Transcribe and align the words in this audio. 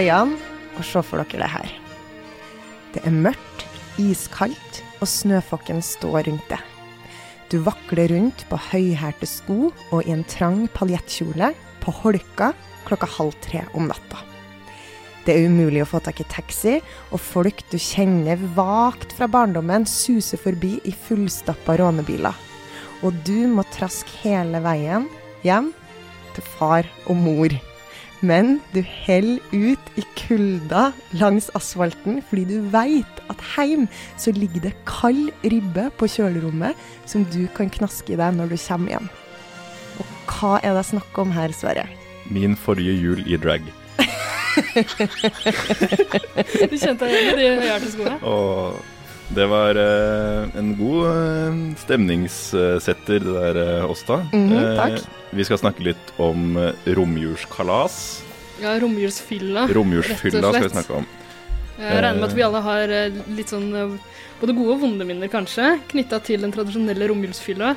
Øynene 0.00 0.38
og 0.78 0.86
se 0.86 1.02
for 1.04 1.20
dere 1.20 1.44
det 1.44 1.52
her. 1.52 1.72
Det 2.94 3.02
er 3.04 3.12
mørkt, 3.12 3.66
iskaldt, 4.00 4.80
og 5.00 5.08
snøfokken 5.08 5.82
står 5.84 6.24
rundt 6.28 6.48
det. 6.48 6.60
Du 7.52 7.58
vakler 7.66 8.08
rundt 8.14 8.46
på 8.48 8.56
høyhælte 8.70 9.26
sko 9.28 9.70
og 9.90 10.06
i 10.06 10.14
en 10.14 10.24
trang 10.24 10.68
paljettkjole 10.72 11.52
på 11.82 11.94
Holka 12.00 12.52
klokka 12.86 13.08
halv 13.18 13.36
tre 13.44 13.64
om 13.74 13.88
natta. 13.90 14.22
Det 15.26 15.34
er 15.36 15.50
umulig 15.50 15.82
å 15.84 15.88
få 15.90 16.00
tak 16.00 16.22
i 16.22 16.28
taxi, 16.32 16.78
og 17.12 17.20
folk 17.20 17.60
du 17.68 17.76
kjenner 17.76 18.40
vagt 18.56 19.12
fra 19.12 19.28
barndommen, 19.28 19.84
suser 19.84 20.40
forbi 20.40 20.78
i 20.88 20.94
fullstappa 20.96 21.76
rånebiler. 21.76 22.36
Og 23.04 23.16
du 23.26 23.44
må 23.52 23.66
traske 23.74 24.22
hele 24.24 24.62
veien 24.64 25.10
hjem 25.44 25.74
til 26.36 26.48
far 26.56 26.88
og 27.06 27.20
mor. 27.20 27.52
Men 28.20 28.58
du 28.74 28.82
heller 28.84 29.40
ut 29.52 29.86
i 29.96 30.04
kulda 30.18 30.90
langs 31.16 31.48
asfalten 31.56 32.20
fordi 32.28 32.44
du 32.50 32.68
veit 32.72 33.22
at 33.32 33.40
heim 33.54 33.86
så 34.20 34.34
ligger 34.36 34.68
det 34.68 34.74
kald 34.88 35.30
ribbe 35.40 35.88
på 35.96 36.08
kjølerommet 36.10 36.76
som 37.08 37.24
du 37.32 37.46
kan 37.56 37.72
knaske 37.72 38.12
i 38.12 38.20
deg 38.20 38.36
når 38.36 38.52
du 38.52 38.58
kommer 38.60 38.96
hjem. 38.96 39.08
Og 40.00 40.06
hva 40.28 40.52
er 40.60 40.76
det 40.76 40.86
snakk 40.90 41.20
om 41.20 41.32
her, 41.32 41.52
Sverre? 41.56 41.86
Min 42.30 42.56
forrige 42.56 42.94
jul 43.00 43.24
i 43.26 43.40
drag. 43.40 43.64
Du 46.70 46.76
kjente 46.76 47.06
deg 47.06 47.14
igjen 47.14 47.38
i 47.38 47.44
de 47.44 47.50
høyhælte 47.60 47.90
det 49.30 49.46
var 49.46 49.78
uh, 49.78 50.48
en 50.58 50.72
god 50.74 51.04
uh, 51.06 51.58
stemningssetter, 51.78 53.22
det 53.22 53.34
der, 53.36 53.58
eh, 53.62 53.90
Åsta. 53.90 54.24
Mhm, 54.32 54.56
takk. 54.78 55.04
Vi 55.30 55.46
skal 55.46 55.60
snakke 55.60 55.84
litt 55.86 56.10
om 56.18 56.56
uh, 56.58 56.72
romjulskalas. 56.98 58.00
Ja, 58.60 58.74
romjulsfylla. 58.82 59.68
Romjulsfylla 59.78 60.42
rett 60.42 60.48
og 60.48 60.56
skal 60.56 60.66
vi 60.66 60.74
snakke 60.74 60.98
om. 60.98 61.06
Jeg 61.80 62.02
regner 62.02 62.18
med 62.18 62.26
at 62.26 62.36
vi 62.36 62.44
alle 62.44 62.60
har 62.60 62.90
litt 63.38 63.52
sånn 63.54 63.70
både 64.40 64.54
gode 64.56 64.74
og 64.74 64.82
vonde 64.82 65.06
minner, 65.08 65.30
kanskje, 65.32 65.78
knytta 65.88 66.18
til 66.26 66.42
den 66.44 66.52
tradisjonelle 66.52 67.08
romjulsfylla. 67.08 67.70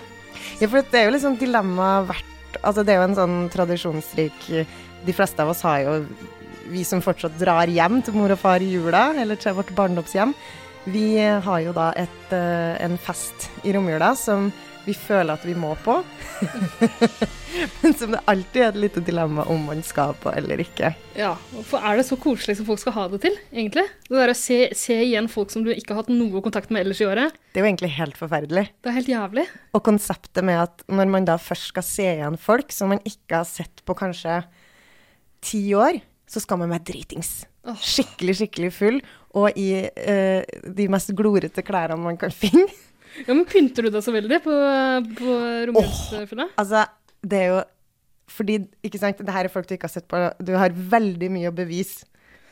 Ja, 0.60 0.68
for 0.68 0.82
det 0.82 1.00
er 1.00 1.08
jo 1.08 1.16
liksom 1.16 1.40
dilemma 1.40 1.96
hvert 2.10 2.30
Altså, 2.64 2.84
det 2.86 2.94
er 2.94 3.00
jo 3.00 3.06
en 3.08 3.16
sånn 3.18 3.38
tradisjonsrik 3.50 4.44
De 5.08 5.14
fleste 5.16 5.42
av 5.42 5.50
oss 5.50 5.64
har 5.66 5.80
jo 5.82 5.94
Vi 6.70 6.84
som 6.86 7.02
fortsatt 7.02 7.34
drar 7.40 7.72
hjem 7.72 7.98
til 8.06 8.14
mor 8.18 8.34
og 8.34 8.38
far 8.42 8.62
i 8.62 8.68
jula, 8.76 9.08
eller 9.18 9.40
til 9.42 9.56
vårt 9.58 9.72
barndomshjem, 9.78 10.36
vi 10.86 11.18
har 11.18 11.60
jo 11.64 11.74
da 11.76 11.92
et, 11.96 12.32
eh, 12.36 12.76
en 12.84 12.98
fest 12.98 13.50
i 13.64 13.74
romjula 13.74 14.14
som 14.20 14.52
vi 14.84 14.92
føler 14.94 15.38
at 15.38 15.46
vi 15.48 15.54
må 15.56 15.74
på. 15.80 15.96
Men 17.82 17.94
som 17.96 18.12
det 18.12 18.20
alltid 18.28 18.60
er 18.60 18.72
et 18.74 18.80
lite 18.82 19.04
dilemma 19.06 19.46
om 19.52 19.62
man 19.70 19.84
skal 19.86 20.12
på 20.20 20.32
eller 20.34 20.60
ikke. 20.60 20.90
Ja, 21.16 21.36
for 21.70 21.80
er 21.80 22.00
det 22.00 22.06
så 22.08 22.18
koselig 22.20 22.58
som 22.60 22.68
folk 22.68 22.82
skal 22.82 22.96
ha 22.98 23.06
det 23.14 23.22
til, 23.24 23.38
egentlig? 23.54 23.86
Det 24.10 24.18
der 24.18 24.34
å 24.34 24.36
se, 24.36 24.58
se 24.76 24.98
igjen 25.06 25.30
folk 25.32 25.54
som 25.54 25.64
du 25.64 25.72
ikke 25.72 25.94
har 25.94 26.04
hatt 26.04 26.12
noe 26.12 26.42
kontakt 26.44 26.74
med 26.74 26.84
ellers 26.84 27.00
i 27.04 27.08
året, 27.08 27.38
Det 27.54 27.62
er 27.62 27.68
jo 27.68 27.72
egentlig 27.72 27.94
helt 27.96 28.20
forferdelig. 28.20 28.66
det 28.82 28.92
er 28.92 28.98
helt 28.98 29.14
jævlig. 29.14 29.48
Og 29.78 29.84
konseptet 29.88 30.44
med 30.44 30.64
at 30.66 30.84
når 30.90 31.14
man 31.16 31.30
da 31.30 31.38
først 31.40 31.72
skal 31.72 31.88
se 31.88 32.10
igjen 32.18 32.40
folk 32.42 32.74
som 32.76 32.92
man 32.92 33.04
ikke 33.08 33.40
har 33.40 33.48
sett 33.48 33.86
på 33.86 33.96
kanskje 33.96 34.42
ti 35.46 35.64
år, 35.78 36.02
så 36.28 36.42
skal 36.42 36.60
man 36.60 36.74
være 36.74 36.90
dritings. 36.92 37.46
Skikkelig, 37.64 38.36
skikkelig 38.42 38.74
full, 38.76 38.98
og 39.34 39.60
i 39.60 39.68
uh, 39.90 40.42
de 40.78 40.90
mest 40.94 41.14
glorete 41.18 41.66
klærne 41.66 41.98
man 42.00 42.20
kan 42.20 42.34
finne. 42.34 42.70
Ja, 43.14 43.36
men 43.36 43.44
pynter 43.46 43.86
du 43.86 43.92
deg 43.94 44.02
så 44.02 44.10
veldig 44.10 44.40
på, 44.42 44.54
på 45.20 45.34
romjulsfylla? 45.70 46.48
Altså, 46.58 46.80
det 47.22 47.42
er 47.44 47.52
jo 47.52 47.60
fordi, 48.34 48.56
ikke 48.82 48.98
sant, 48.98 49.20
det 49.22 49.36
her 49.36 49.46
er 49.46 49.54
folk 49.54 49.68
du 49.70 49.76
ikke 49.76 49.86
har 49.86 49.94
sett 49.94 50.08
på. 50.10 50.18
Du 50.42 50.56
har 50.58 50.74
veldig 50.74 51.30
mye 51.36 51.52
å 51.52 51.54
bevise 51.54 52.08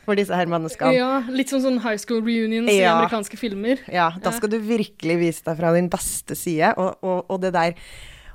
for 0.06 0.18
disse 0.18 0.34
her 0.34 0.50
menneskene. 0.50 0.94
Ja, 0.96 1.22
litt 1.30 1.52
som 1.52 1.62
sånn 1.62 1.80
high 1.82 1.98
school 2.00 2.22
reunions 2.22 2.70
i 2.70 2.80
amerikanske 2.86 3.38
filmer. 3.38 3.82
Ja, 3.90 4.10
da 4.22 4.32
skal 4.34 4.50
du 4.52 4.58
virkelig 4.62 5.18
vise 5.20 5.46
deg 5.46 5.58
fra 5.60 5.72
din 5.76 5.90
beste 5.92 6.36
side, 6.38 6.74
og, 6.76 6.98
og, 7.02 7.24
og 7.30 7.42
det 7.42 7.52
der 7.56 7.74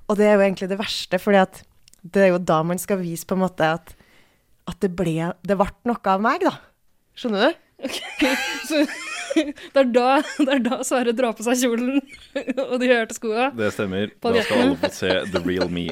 Og 0.08 0.16
det 0.16 0.28
er 0.28 0.38
jo 0.38 0.44
egentlig 0.46 0.70
det 0.72 0.80
verste, 0.80 1.20
fordi 1.20 1.42
at 1.42 1.62
det 2.04 2.24
er 2.24 2.30
jo 2.32 2.40
da 2.40 2.62
man 2.64 2.80
skal 2.80 3.02
vise 3.02 3.28
på 3.28 3.36
en 3.36 3.44
måte 3.44 3.68
at, 3.68 3.92
at 4.68 4.80
det 4.80 4.94
ble 4.96 5.34
Det 5.44 5.58
ble 5.60 5.68
noe 5.90 6.14
av 6.14 6.24
meg, 6.24 6.46
da. 6.48 6.54
Skjønner 7.18 7.48
du? 7.48 7.64
Så 8.68 8.82
det 9.38 9.82
er 9.84 9.90
da, 9.94 10.08
det 10.40 10.50
er 10.56 10.62
da 10.66 10.80
Sverre 10.88 11.14
drar 11.16 11.36
på 11.38 11.46
seg 11.46 11.60
kjolen 11.62 12.00
og 12.64 12.78
de 12.82 12.90
hørte 12.90 13.18
skoa. 13.18 13.52
Det 13.58 13.70
stemmer. 13.76 14.10
Da 14.24 14.34
skal 14.42 14.64
alle 14.64 14.80
få 14.82 14.92
se 14.96 15.12
the 15.34 15.42
real 15.46 15.70
me. 15.70 15.92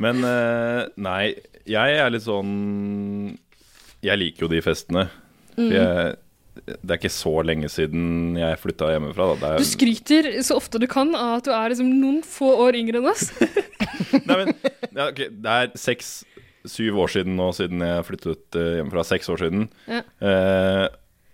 Men 0.00 0.24
eh, 0.28 0.82
nei, 1.00 1.22
jeg 1.70 1.96
er 2.00 2.12
litt 2.12 2.26
sånn 2.26 2.52
Jeg 4.04 4.20
liker 4.20 4.46
jo 4.46 4.52
de 4.52 4.60
festene. 4.64 5.06
Mm. 5.54 5.64
For 5.64 5.76
jeg, 5.78 6.14
det 6.64 6.92
er 6.92 7.00
ikke 7.00 7.12
så 7.12 7.32
lenge 7.46 7.68
siden 7.72 8.36
jeg 8.38 8.60
flytta 8.62 8.92
hjemmefra. 8.92 9.30
Da. 9.40 9.54
Du 9.58 9.64
er, 9.64 9.68
skryter 9.68 10.30
så 10.46 10.58
ofte 10.60 10.80
du 10.82 10.86
kan 10.90 11.14
av 11.18 11.40
at 11.40 11.48
du 11.48 11.54
er 11.54 11.72
liksom 11.72 11.90
noen 12.00 12.20
få 12.26 12.52
år 12.66 12.78
yngre 12.78 13.00
enn 13.00 13.10
oss. 13.10 13.30
nei, 14.28 14.36
men, 14.36 14.52
ja, 14.90 15.08
okay, 15.08 15.30
det 15.32 15.56
er 15.56 15.72
seks-syv 15.78 17.00
år 17.04 17.14
siden 17.16 17.38
nå, 17.40 17.48
siden 17.56 17.82
jeg 17.84 18.06
flyttet 18.10 18.60
eh, 18.60 18.76
hjemmefra. 18.78 19.06
Seks 19.08 19.32
år 19.34 19.42
siden. 19.46 19.66
Ja. 19.90 20.04
Eh, 20.20 20.84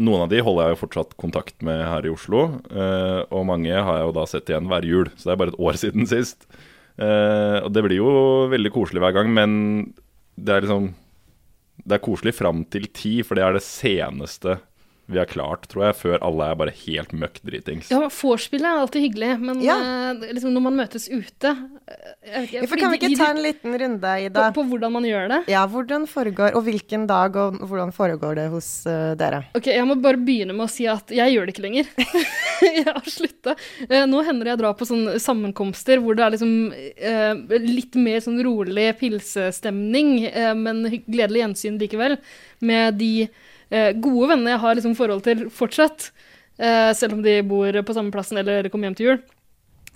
noen 0.00 0.24
av 0.24 0.30
de 0.32 0.40
holder 0.44 0.68
jeg 0.68 0.74
jo 0.74 0.80
fortsatt 0.84 1.16
kontakt 1.20 1.60
med 1.66 1.82
her 1.84 2.06
i 2.08 2.12
Oslo, 2.12 2.46
eh, 2.72 3.20
og 3.28 3.46
mange 3.48 3.72
har 3.72 3.98
jeg 3.98 4.08
jo 4.08 4.16
da 4.16 4.26
sett 4.28 4.50
igjen 4.50 4.70
hver 4.70 4.86
jul, 4.88 5.10
så 5.14 5.28
det 5.28 5.34
er 5.34 5.40
bare 5.42 5.54
et 5.54 5.62
år 5.68 5.78
siden 5.82 6.08
sist. 6.10 6.48
Eh, 7.00 7.58
og 7.60 7.70
det 7.74 7.84
blir 7.86 8.00
jo 8.00 8.14
veldig 8.52 8.72
koselig 8.74 9.04
hver 9.04 9.16
gang, 9.18 9.30
men 9.36 9.52
det 10.40 10.56
er 10.56 10.66
liksom 10.66 10.90
Det 11.80 11.96
er 11.96 12.04
koselig 12.04 12.34
fram 12.36 12.64
til 12.68 12.84
ti, 12.92 13.22
for 13.24 13.38
det 13.38 13.44
er 13.44 13.54
det 13.56 13.64
seneste 13.64 14.58
vi 15.10 15.18
har 15.18 15.28
klart, 15.30 15.66
tror 15.70 15.88
jeg, 15.88 15.96
før 15.98 16.22
alle 16.26 16.48
er 16.52 16.58
bare 16.60 16.74
helt 16.84 17.12
møkk 17.16 17.40
dritings. 17.46 17.90
Ja, 17.92 18.06
vorspielet 18.14 18.68
er 18.70 18.82
alltid 18.84 19.04
hyggelig, 19.06 19.30
men 19.42 19.60
Ja. 19.64 19.76
eh, 19.80 20.32
liksom 20.34 20.54
når 20.54 20.64
man 20.68 20.78
møtes 20.80 21.08
ute 21.10 21.50
eh, 21.50 22.12
jeg 22.26 22.34
vet 22.34 22.48
ikke, 22.48 22.60
Ja, 22.60 22.66
for 22.70 22.76
kan 22.82 22.92
vi 22.94 23.00
ikke 23.00 23.18
ta 23.18 23.30
en 23.34 23.42
liten 23.42 23.76
runde 23.82 24.12
Ida? 24.26 24.46
på, 24.50 24.60
på 24.60 24.66
hvordan 24.70 24.92
man 24.92 25.08
gjør 25.08 25.28
det? 25.32 25.40
Ja, 25.50 25.64
hvordan 25.66 26.06
foregår 26.10 26.54
Og 26.54 26.64
hvilken 26.66 27.06
dag, 27.10 27.36
og 27.36 27.58
hvordan 27.66 27.92
foregår 27.92 28.36
det 28.38 28.48
hos 28.52 28.68
uh, 28.86 29.14
dere? 29.18 29.44
Ok, 29.56 29.66
Jeg 29.66 29.86
må 29.88 29.96
bare 30.00 30.20
begynne 30.20 30.54
med 30.54 30.68
å 30.68 30.70
si 30.70 30.86
at 30.90 31.10
jeg 31.10 31.34
gjør 31.34 31.46
det 31.48 31.54
ikke 31.54 31.64
lenger. 31.66 31.90
jeg 32.80 32.86
har 32.86 33.10
slutta. 33.10 33.56
Uh, 33.90 34.04
nå 34.10 34.22
hender 34.26 34.46
det 34.46 34.54
jeg 34.54 34.62
drar 34.62 34.76
på 34.78 34.88
sånne 34.88 35.18
sammenkomster 35.22 36.00
hvor 36.02 36.18
det 36.18 36.24
er 36.26 36.34
liksom 36.36 36.54
uh, 36.70 37.58
litt 37.58 37.98
mer 37.98 38.20
sånn 38.24 38.38
rolig 38.44 38.88
pilsestemning, 39.00 40.26
eh, 40.30 40.54
men 40.56 40.84
gledelig 41.06 41.44
gjensyn 41.44 41.78
likevel, 41.80 42.18
med 42.60 42.98
de 43.00 43.28
eh, 43.70 43.90
gode 43.96 44.32
venner 44.34 44.54
jeg 44.54 44.62
har 44.64 44.78
liksom 44.78 44.96
forhold 44.98 45.24
til 45.26 45.46
fortsatt, 45.54 46.10
eh, 46.58 46.90
selv 46.98 47.18
om 47.18 47.22
de 47.24 47.40
bor 47.46 47.82
på 47.86 47.96
samme 47.96 48.14
plassen 48.14 48.42
eller 48.42 48.68
kommer 48.68 48.90
hjem 48.90 48.98
til 48.98 49.10
jul. 49.10 49.22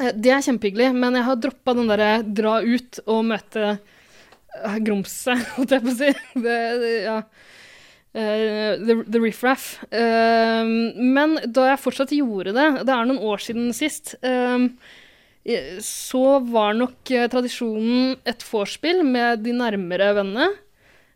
Eh, 0.01 0.12
det 0.15 0.33
er 0.35 0.45
kjempehyggelig, 0.45 0.91
men 0.97 1.19
jeg 1.19 1.27
har 1.29 1.41
droppa 1.43 1.75
den 1.77 1.91
derre 1.91 2.13
dra 2.27 2.59
ut 2.65 3.01
og 3.05 3.25
møte 3.31 3.77
uh, 3.77 4.79
grumset, 4.83 5.45
holdt 5.57 5.77
jeg 5.77 5.84
på 5.84 5.93
å 5.93 5.99
si. 6.01 6.11
Det, 6.34 6.59
det, 6.83 6.95
ja. 7.07 7.21
Uh, 8.15 8.79
the, 8.79 9.01
the 9.11 9.21
riffraff. 9.23 9.79
Uh, 9.91 10.67
men 10.99 11.39
da 11.47 11.73
jeg 11.73 11.83
fortsatt 11.83 12.15
gjorde 12.15 12.55
det, 12.57 12.69
det 12.87 12.95
er 12.95 13.09
noen 13.09 13.23
år 13.23 13.43
siden 13.43 13.73
sist, 13.75 14.15
eh, 14.23 14.69
eh, 15.47 15.73
så 15.83 16.39
var 16.47 16.77
nok 16.78 17.10
eh, 17.10 17.27
tradisjonen 17.31 18.15
et 18.27 18.45
vorspiel 18.47 19.03
med 19.07 19.43
de 19.47 19.54
nærmere 19.59 20.13
vennene. 20.21 20.53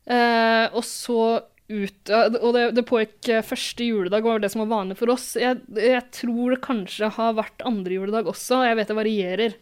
Eh, 0.08 0.66
og 0.72 0.82
så 0.86 1.22
ut 1.68 2.10
Og 2.14 2.52
det, 2.54 2.62
det 2.76 2.84
pågikk 2.88 3.28
eh, 3.28 3.44
første 3.44 3.84
juledag, 3.84 4.24
var 4.24 4.40
det 4.40 4.50
som 4.52 4.62
var 4.64 4.70
vanlig 4.72 4.98
for 5.00 5.12
oss. 5.12 5.34
Jeg, 5.36 5.60
jeg 5.76 6.04
tror 6.16 6.54
det 6.54 6.62
kanskje 6.64 7.10
har 7.18 7.36
vært 7.36 7.64
andre 7.68 7.98
juledag 7.98 8.30
også, 8.30 8.62
jeg 8.64 8.78
vet 8.78 8.92
det 8.92 8.96
varierer. 8.98 9.58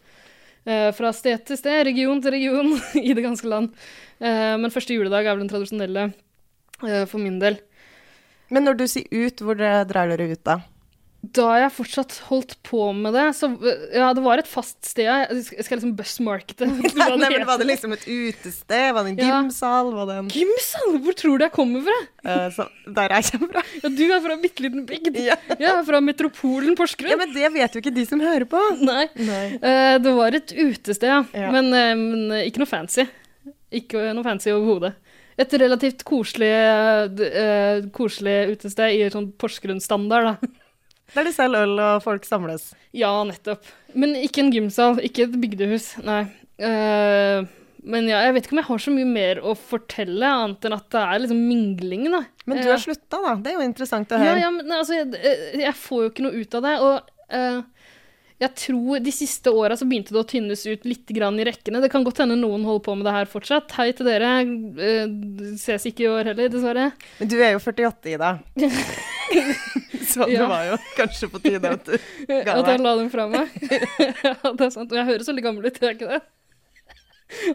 Eh, 0.67 0.89
fra 0.95 1.13
sted 1.15 1.45
til 1.47 1.59
sted, 1.59 1.81
region 1.87 2.21
til 2.23 2.35
region 2.35 2.73
i 3.07 3.13
det 3.15 3.23
ganske 3.25 3.47
land. 3.47 3.75
Eh, 4.19 4.55
men 4.59 4.73
første 4.73 4.95
juledag 4.95 5.25
er 5.25 5.35
vel 5.35 5.45
den 5.45 5.51
tradisjonelle 5.51 6.09
eh, 6.09 7.05
for 7.07 7.23
min 7.23 7.39
del. 7.43 7.59
Men 8.51 8.67
når 8.67 8.79
du 8.79 8.87
sier 8.87 9.07
ut, 9.11 9.43
hvor 9.43 9.59
drar 9.59 9.87
dere 9.87 10.31
ut 10.31 10.43
da? 10.47 10.61
Da 11.17 11.47
jeg 11.57 11.71
fortsatt 11.73 12.13
holdt 12.27 12.53
på 12.65 12.91
med 12.95 13.15
det, 13.17 13.23
så 13.35 13.49
Ja, 13.91 14.11
det 14.15 14.21
var 14.23 14.39
et 14.39 14.47
fast 14.47 14.77
sted. 14.85 15.07
Jeg 15.07 15.65
skal 15.65 15.79
liksom 15.79 15.95
buzzmarkete. 15.97 16.67
Nei, 16.69 17.07
men 17.17 17.45
Var 17.47 17.57
det 17.59 17.67
liksom 17.71 17.95
et 17.95 18.05
utested? 18.05 18.93
Var 18.95 19.07
det 19.07 19.13
en 19.15 19.17
gymsal? 19.25 19.89
Var 19.95 20.07
det 20.11 20.17
en 20.21 20.29
Gymsal? 20.31 20.99
Hvor 21.03 21.17
tror 21.17 21.41
du 21.41 21.45
jeg 21.47 21.53
kommer 21.55 21.83
fra? 21.87 21.97
Uh, 22.21 22.45
så, 22.53 22.67
Der 22.85 23.15
jeg 23.17 23.27
kommer 23.31 23.55
fra? 23.55 23.63
Ja, 23.81 23.91
du 23.97 24.03
er 24.05 24.21
fra 24.23 24.35
en 24.37 24.43
bitte 24.45 24.65
liten 24.67 24.85
bygd. 24.87 25.17
Ja. 25.25 25.39
Jeg 25.57 25.71
er 25.71 25.81
fra 25.87 26.01
metropolen 26.05 26.77
Porsgrunn. 26.77 27.11
ja, 27.11 27.17
men 27.19 27.33
det 27.33 27.49
vet 27.57 27.75
jo 27.75 27.81
ikke 27.83 27.95
de 27.97 28.05
som 28.07 28.21
hører 28.23 28.45
på. 28.49 28.61
Nei. 28.91 29.07
Nei. 29.17 29.43
Uh, 29.57 29.95
det 30.03 30.13
var 30.21 30.37
et 30.37 30.53
utested, 30.53 31.09
ja. 31.09 31.23
Ja. 31.33 31.49
Men, 31.57 31.73
uh, 31.73 31.91
men 31.97 32.37
ikke 32.45 32.61
noe 32.61 32.69
fancy. 32.69 33.07
Ikke 33.73 34.05
noe 34.15 34.25
fancy 34.27 34.53
overhodet. 34.53 34.93
Et 35.37 35.51
relativt 35.61 36.05
koselig, 36.07 36.53
uh, 37.17 37.83
koselig 37.93 38.37
utested 38.55 38.95
i 38.95 39.03
sånn 39.13 39.27
Porsgrunn-standard, 39.37 40.31
da. 40.31 40.53
Der 41.17 41.25
de 41.25 41.33
selger 41.33 41.65
øl 41.65 41.79
og 41.81 42.03
folk 42.05 42.25
samles. 42.29 42.69
Ja, 42.93 43.09
nettopp. 43.25 43.65
Men 43.97 44.13
ikke 44.21 44.43
en 44.45 44.51
gymsal, 44.53 44.99
ikke 45.01 45.25
et 45.25 45.37
bygdehus, 45.41 45.95
nei. 46.05 46.23
Uh, 46.61 47.47
men 47.87 48.07
ja, 48.09 48.19
jeg 48.27 48.33
vet 48.35 48.47
ikke 48.47 48.55
om 48.57 48.59
jeg 48.61 48.67
har 48.67 48.81
så 48.83 48.91
mye 48.93 49.07
mer 49.09 49.39
å 49.47 49.53
fortelle, 49.57 50.27
annet 50.27 50.65
enn 50.67 50.75
at 50.75 50.87
det 50.93 51.01
er 51.07 51.21
liksom 51.23 51.39
mingling, 51.47 52.07
da. 52.11 52.19
Men 52.45 52.59
du 52.59 52.65
Eh, 52.67 52.71
har 52.73 52.81
slutta, 52.83 53.21
da. 53.23 53.33
Det 53.41 53.53
er 53.53 53.57
jo 53.61 53.65
interessant 53.67 54.11
å 54.11 54.19
Ja, 54.19 54.33
høre. 54.33 54.41
ja, 54.43 54.49
men 54.51 54.73
altså, 54.75 54.97
jeg, 54.97 55.13
eh, 55.21 55.59
jeg 55.63 55.73
får 55.79 56.03
jo 56.03 56.09
ikke 56.11 56.25
noe 56.27 56.41
ut 56.41 56.57
av 56.59 56.65
det. 56.67 56.73
Og 56.83 57.37
uh, 57.37 57.61
jeg 58.43 58.53
tror 58.61 58.99
de 59.01 59.13
siste 59.15 59.49
åra 59.55 59.77
så 59.79 59.87
begynte 59.89 60.11
det 60.13 60.19
å 60.21 60.27
tynnes 60.27 60.65
ut 60.67 60.83
litt 60.85 61.07
grann 61.15 61.39
i 61.39 61.45
rekkene. 61.47 61.79
Det 61.81 61.89
kan 61.93 62.03
godt 62.05 62.19
hende 62.21 62.35
noen 62.37 62.67
holder 62.67 62.83
på 62.85 62.97
med 62.99 63.07
det 63.07 63.15
her 63.15 63.31
fortsatt. 63.31 63.71
Hei 63.79 63.87
til 63.97 64.05
dere. 64.11 64.33
Eh, 64.43 65.55
ses 65.57 65.87
ikke 65.89 66.05
i 66.05 66.11
år 66.11 66.33
heller, 66.33 66.51
dessverre. 66.53 66.91
Men 67.21 67.31
du 67.31 67.37
er 67.39 67.55
jo 67.55 67.63
48, 67.63 68.13
Ida. 68.17 68.35
Så 70.13 70.25
det 70.29 70.47
var 70.47 70.65
jo 70.69 70.77
kanskje 70.97 71.29
på 71.33 71.41
tide 71.43 71.71
at 71.75 71.85
du 71.87 71.95
ga 72.29 72.55
At 72.59 72.71
jeg 72.71 72.81
la 72.83 72.95
dem 73.01 73.09
fra 73.13 73.27
meg. 73.31 73.53
ja, 74.27 74.33
det 74.47 74.67
er 74.67 74.73
sant. 74.73 74.91
Og 74.91 74.97
jeg 74.99 75.07
høres 75.11 75.29
veldig 75.31 75.45
gammel 75.45 75.67
ut, 75.69 75.79
gjør 75.81 75.93
jeg 75.93 75.99
ikke 75.99 76.11
det? 76.15 76.21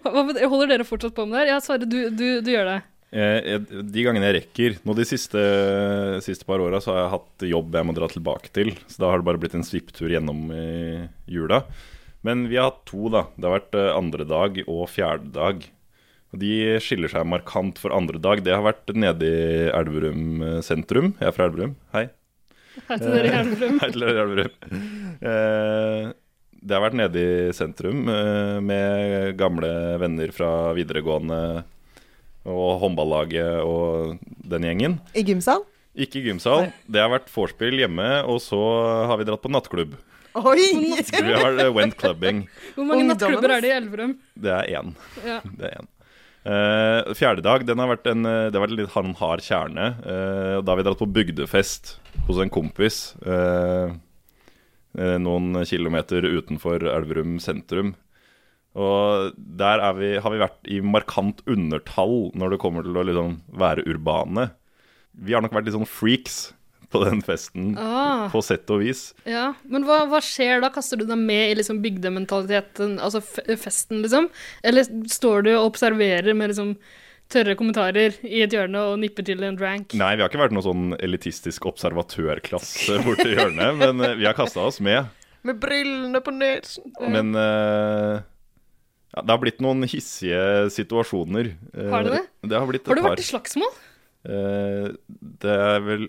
Holder 0.04 0.68
dere 0.74 0.84
fortsatt 0.84 1.14
på 1.16 1.24
med 1.26 1.38
det 1.38 1.44
her? 1.46 1.52
Ja, 1.54 1.60
Sverre, 1.64 1.88
du, 1.88 1.98
du, 2.12 2.26
du 2.44 2.50
gjør 2.52 2.68
det. 2.68 2.78
Eh, 3.12 3.56
De 3.84 4.04
gangene 4.06 4.24
jeg 4.30 4.36
rekker 4.38 4.76
Nå 4.88 4.94
De 4.96 5.04
siste, 5.04 5.40
siste 6.24 6.46
par 6.48 6.62
åra 6.64 6.78
har 6.80 6.96
jeg 7.02 7.10
hatt 7.12 7.44
jobb 7.44 7.74
jeg 7.76 7.84
må 7.88 7.94
dra 7.96 8.08
tilbake 8.12 8.52
til. 8.56 8.72
Så 8.88 9.02
da 9.02 9.10
har 9.12 9.20
det 9.22 9.28
bare 9.28 9.40
blitt 9.42 9.56
en 9.58 9.66
svipptur 9.66 10.12
gjennom 10.12 10.46
i 10.56 10.66
jula. 11.32 11.62
Men 12.24 12.46
vi 12.48 12.56
har 12.60 12.70
hatt 12.70 12.84
to, 12.88 13.08
da. 13.12 13.24
Det 13.36 13.48
har 13.48 13.56
vært 13.58 13.78
eh, 13.80 13.90
andre 13.96 14.28
dag 14.28 14.60
og 14.66 14.84
fjerde 14.92 15.32
dag. 15.34 15.64
Og 16.32 16.40
De 16.40 16.52
skiller 16.80 17.10
seg 17.12 17.26
markant 17.28 17.80
for 17.80 17.92
andre 17.96 18.20
dag. 18.22 18.40
Det 18.46 18.54
har 18.54 18.64
vært 18.64 18.92
nede 18.96 19.28
i 19.28 19.70
Elverum 19.72 20.44
eh, 20.46 20.58
sentrum. 20.64 21.12
Jeg 21.20 21.28
er 21.32 21.36
fra 21.36 21.48
Elverum. 21.50 21.74
Hei. 21.96 22.06
Hei 22.88 22.96
til 23.00 23.12
dere 23.12 23.28
i 23.28 23.34
Elverum. 23.42 23.78
Hei 23.82 23.88
til 23.92 24.04
dere 24.04 24.12
i 24.14 24.22
Elverum. 24.22 24.54
Eh, 25.22 26.06
det 26.62 26.76
har 26.76 26.84
vært 26.84 26.96
nede 26.98 27.22
i 27.22 27.52
sentrum 27.56 28.06
eh, 28.10 28.58
med 28.64 29.36
gamle 29.40 29.70
venner 30.02 30.32
fra 30.34 30.50
videregående 30.76 31.40
og 32.48 32.70
håndballaget 32.82 33.60
og 33.66 34.16
den 34.50 34.66
gjengen. 34.66 34.96
I 35.14 35.24
gymsal? 35.26 35.62
Ikke 35.92 36.22
i 36.22 36.24
gymsal. 36.30 36.70
Det 36.88 37.02
har 37.02 37.12
vært 37.12 37.28
vorspiel 37.34 37.82
hjemme, 37.82 38.08
og 38.24 38.40
så 38.42 38.58
har 39.10 39.20
vi 39.20 39.28
dratt 39.28 39.44
på 39.44 39.52
nattklubb. 39.52 39.98
Oi! 40.40 40.64
Vi 40.96 41.32
har 41.36 41.58
eh, 41.60 41.68
went 41.76 41.98
clubbing. 42.00 42.46
Hvor 42.72 42.86
mange 42.88 43.04
Ungdommen, 43.04 43.10
nattklubber 43.12 43.52
er 43.58 43.64
det 43.66 43.68
i 43.68 43.76
Elverum? 43.76 44.14
Det 44.46 44.54
er 44.62 44.70
én. 44.80 44.94
Ja. 45.26 45.40
Det 45.44 45.68
er 45.68 45.82
én. 45.82 45.91
Eh, 46.42 47.12
fjerde 47.14 47.42
dag 47.46 47.62
den 47.68 47.78
har 47.78 47.90
vært 47.92 48.08
en, 48.10 48.26
eh, 48.26 48.48
det 48.50 48.58
har 48.58 48.64
vært 48.64 48.74
en 48.74 48.80
litt 48.80 48.94
hard, 48.94 49.10
hard 49.20 49.42
kjerne. 49.46 49.84
Uh, 50.02 50.58
da 50.58 50.72
har 50.72 50.80
vi 50.80 50.86
dratt 50.88 50.98
på 50.98 51.12
bygdefest 51.14 51.98
hos 52.26 52.40
en 52.42 52.50
kompis. 52.50 53.14
Uh, 53.22 53.94
noen 54.92 55.62
kilometer 55.64 56.26
utenfor 56.26 56.82
Elverum 56.82 57.38
sentrum. 57.40 57.94
Og 58.74 59.36
der 59.36 59.80
er 59.84 59.94
vi, 59.94 60.10
har 60.18 60.32
vi 60.32 60.40
vært 60.40 60.68
i 60.68 60.80
markant 60.80 61.44
undertall 61.46 62.32
når 62.34 62.54
det 62.54 62.60
kommer 62.60 62.84
til 62.84 62.96
å 62.96 63.04
liksom 63.06 63.38
være 63.62 63.86
urbane. 63.86 64.50
Vi 65.12 65.36
har 65.36 65.44
nok 65.44 65.54
vært 65.54 65.68
litt 65.68 65.76
sånn 65.76 65.88
freaks 65.88 66.52
på 66.92 67.00
den 67.04 67.22
festen, 67.24 67.72
Ah. 67.80 68.28
på 68.32 68.42
sett 68.44 68.68
og 68.70 68.82
vis. 68.84 69.12
Ja, 69.28 69.52
Men 69.68 69.84
hva, 69.88 70.02
hva 70.10 70.20
skjer 70.22 70.60
da? 70.64 70.70
Kaster 70.74 71.00
du 71.00 71.06
deg 71.08 71.18
med 71.18 71.50
i 71.50 71.54
liksom 71.60 71.80
bygdementaliteten, 71.84 72.98
altså 73.02 73.22
f 73.22 73.38
festen, 73.62 74.02
liksom? 74.04 74.28
Eller 74.62 74.84
står 75.08 75.44
du 75.48 75.54
og 75.56 75.70
observerer 75.72 76.34
med 76.36 76.52
liksom 76.52 76.76
tørre 77.32 77.54
kommentarer 77.56 78.12
i 78.28 78.42
et 78.44 78.52
hjørne 78.52 78.76
og 78.90 78.98
nipper 79.00 79.24
til 79.24 79.40
en 79.46 79.56
drank? 79.56 79.94
Nei, 79.96 80.10
vi 80.16 80.22
har 80.24 80.28
ikke 80.28 80.42
vært 80.42 80.52
noe 80.52 80.66
sånn 80.66 80.92
elitistisk 81.00 81.64
observatørklasse 81.70 82.98
borti 83.06 83.30
hjørnet, 83.32 83.78
men 83.80 84.04
eh, 84.04 84.14
vi 84.20 84.28
har 84.28 84.36
kasta 84.36 84.60
oss 84.68 84.80
med. 84.84 85.08
Med 85.42 85.58
brillene 85.62 86.20
på 86.22 86.30
nesen. 86.36 86.92
Men 87.10 87.32
uh, 87.34 88.20
ja, 89.12 89.22
det 89.24 89.32
har 89.32 89.40
blitt 89.42 89.58
noen 89.64 89.82
hissige 89.90 90.68
situasjoner. 90.72 91.50
Eh, 91.74 91.88
Har 91.90 92.04
det 92.06 92.12
det? 92.14 92.22
Det 92.52 92.60
har 92.60 92.68
blitt 92.70 92.86
Har 92.86 93.00
du 93.00 93.02
vært 93.08 93.20
i 93.24 93.26
slagsmål? 93.26 93.72
Eh, 94.22 94.86
det 95.42 95.56
er 95.56 95.80
vel 95.82 96.04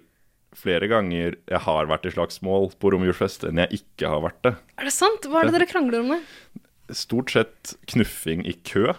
flere 0.58 0.88
ganger 0.92 1.38
jeg 1.50 1.62
har 1.66 1.88
vært 1.90 2.06
i 2.08 2.14
slagsmål 2.14 2.70
på 2.80 2.92
romjulsfest 2.94 3.48
enn 3.50 3.62
jeg 3.64 3.82
ikke 3.82 4.12
har 4.12 4.22
vært 4.26 4.42
det. 4.46 4.54
Er 4.80 4.90
det 4.90 4.94
sant? 4.96 5.26
Hva 5.30 5.42
er 5.42 5.50
det 5.50 5.58
dere 5.58 5.70
krangler 5.70 6.04
om? 6.04 6.14
det? 6.16 6.98
Stort 6.98 7.34
sett 7.34 7.74
knuffing 7.90 8.46
i 8.50 8.56
kø. 8.68 8.92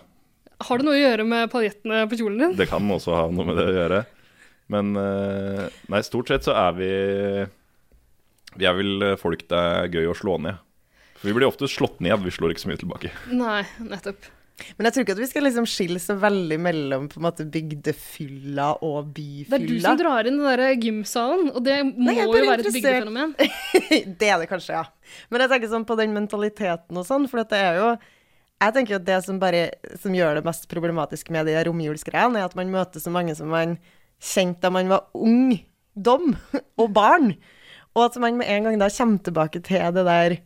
Har 0.65 0.81
det 0.81 0.87
noe 0.87 0.97
å 0.97 1.03
gjøre 1.03 1.27
med 1.29 1.51
paljettene 1.53 2.05
på 2.11 2.19
kjolen 2.21 2.41
din? 2.41 2.57
Det 2.59 2.69
kan 2.71 2.91
også 2.91 3.15
ha 3.17 3.25
noe 3.31 3.47
med 3.49 3.59
det 3.61 3.67
å 3.69 3.77
gjøre. 3.77 4.05
Men 4.73 4.95
eh, 4.97 5.67
nei, 5.93 6.01
stort 6.07 6.31
sett 6.33 6.47
så 6.47 6.55
er 6.57 6.77
vi 6.79 6.93
Vi 8.55 8.65
er 8.69 8.77
vel 8.79 9.11
folk 9.21 9.43
det 9.51 9.59
er 9.61 9.91
gøy 9.93 10.09
å 10.09 10.17
slå 10.17 10.39
ned. 10.41 10.63
For 11.19 11.29
vi 11.31 11.37
blir 11.37 11.49
ofte 11.49 11.69
slått 11.71 12.01
ned, 12.05 12.17
vi 12.25 12.33
slår 12.33 12.55
ikke 12.55 12.65
så 12.65 12.71
mye 12.71 12.81
tilbake. 12.81 13.11
Nei, 13.33 13.63
nettopp. 13.83 14.31
Men 14.77 14.87
jeg 14.87 14.95
tror 14.95 15.05
ikke 15.05 15.15
at 15.17 15.21
vi 15.21 15.27
skal 15.27 15.45
liksom 15.49 15.65
skille 15.67 16.01
så 16.03 16.15
veldig 16.19 16.57
mellom 16.63 17.07
på 17.11 17.19
en 17.19 17.25
måte 17.27 17.47
bygdefylla 17.51 18.69
og 18.87 19.11
byfylla. 19.17 19.51
Det 19.51 19.59
er 19.59 19.67
du 19.67 19.83
som 19.83 19.99
drar 19.99 20.29
inn 20.31 20.39
den 20.39 20.47
der 20.47 20.77
gymsalen, 20.79 21.51
og 21.51 21.65
det 21.67 21.81
må 21.91 22.15
er 22.15 22.21
jo 22.23 22.37
være 22.37 22.63
et 22.63 22.69
bygdefenomen. 22.77 23.35
det 24.21 24.31
er 24.31 24.39
det 24.39 24.49
kanskje, 24.51 24.79
ja. 24.79 25.17
Men 25.33 25.45
jeg 25.45 25.53
tenker 25.55 25.73
sånn 25.75 25.89
på 25.89 25.99
den 25.99 26.15
mentaliteten 26.15 27.03
og 27.03 27.09
sånn, 27.09 27.27
for 27.31 27.43
det 27.43 27.61
er 27.61 27.81
jo 27.83 27.89
Jeg 28.63 28.73
tenker 28.77 28.97
at 28.97 29.05
det 29.05 29.19
som 29.27 29.41
bare 29.43 29.67
som 30.01 30.15
gjør 30.15 30.39
det 30.39 30.47
mest 30.47 30.69
problematisk 30.71 31.29
med 31.35 31.51
de 31.51 31.59
romjulsgreiene, 31.67 32.39
er 32.39 32.47
at 32.47 32.55
man 32.57 32.71
møter 32.73 33.03
så 33.03 33.11
mange 33.13 33.35
som 33.35 33.51
man 33.51 33.75
kjente 34.23 34.63
da 34.63 34.71
man 34.73 34.89
var 34.89 35.09
ungdom 35.19 36.37
og 36.81 36.95
barn. 36.95 37.35
Og 37.95 38.07
at 38.07 38.23
man 38.23 38.39
med 38.39 38.49
en 38.49 38.71
gang 38.71 38.79
da 38.79 38.89
kommer 38.95 39.19
tilbake 39.19 39.61
til 39.67 39.83
det 39.99 40.07
der 40.07 40.39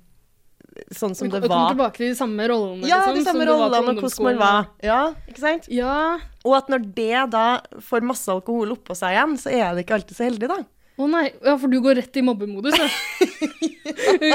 sånn 0.94 1.14
som 1.18 1.28
det 1.30 1.40
var. 1.42 1.48
kommer 1.48 1.74
tilbake 1.74 1.96
til 2.00 2.10
de 2.12 2.16
samme 2.18 2.48
rollene, 2.50 2.88
Ja, 2.88 3.00
liksom, 3.06 3.18
de 3.18 3.24
samme 3.26 3.46
rollene 3.48 3.92
og 3.94 4.02
hvordan 4.02 4.26
man 4.28 4.40
var. 4.42 4.68
Ja, 4.84 5.00
ikke 5.28 5.42
sant? 5.42 5.68
Ja, 5.72 6.18
Og 6.44 6.56
at 6.56 6.68
når 6.72 6.86
det 6.96 7.22
da 7.34 7.46
får 7.84 8.06
masse 8.06 8.28
alkohol 8.32 8.72
oppå 8.76 8.96
seg 8.96 9.16
igjen, 9.16 9.36
så 9.40 9.52
er 9.52 9.74
det 9.74 9.84
ikke 9.84 9.98
alltid 9.98 10.16
så 10.16 10.28
heldig, 10.28 10.48
da. 10.48 10.60
Å 10.98 11.06
nei, 11.10 11.26
ja, 11.44 11.54
for 11.60 11.70
du 11.70 11.78
går 11.84 12.00
rett 12.00 12.16
i 12.18 12.24
mobbemodus, 12.26 12.74
ja. 12.78 12.88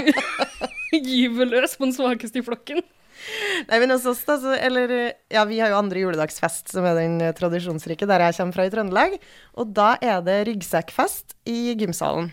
Gyver 0.93 1.49
løs 1.49 1.73
på 1.77 1.87
den 1.87 1.95
svakeste 1.95 2.39
i 2.41 2.45
flokken. 2.45 2.83
Nei, 3.69 3.77
men 3.79 3.93
hos 3.93 4.05
oss, 4.09 4.21
da, 4.27 4.35
så 4.41 4.53
Eller 4.57 4.91
ja, 5.31 5.43
vi 5.47 5.59
har 5.61 5.71
jo 5.71 5.77
andre 5.79 6.01
juledagsfest, 6.03 6.73
som 6.73 6.85
er 6.87 6.97
den 6.99 7.21
tradisjonsrike 7.37 8.07
der 8.09 8.25
jeg 8.27 8.37
kommer 8.39 8.57
fra 8.57 8.65
i 8.67 8.73
Trøndelag. 8.73 9.17
Og 9.59 9.71
da 9.75 9.93
er 10.03 10.23
det 10.25 10.41
ryggsekkfest 10.49 11.37
i 11.49 11.73
gymsalen. 11.79 12.31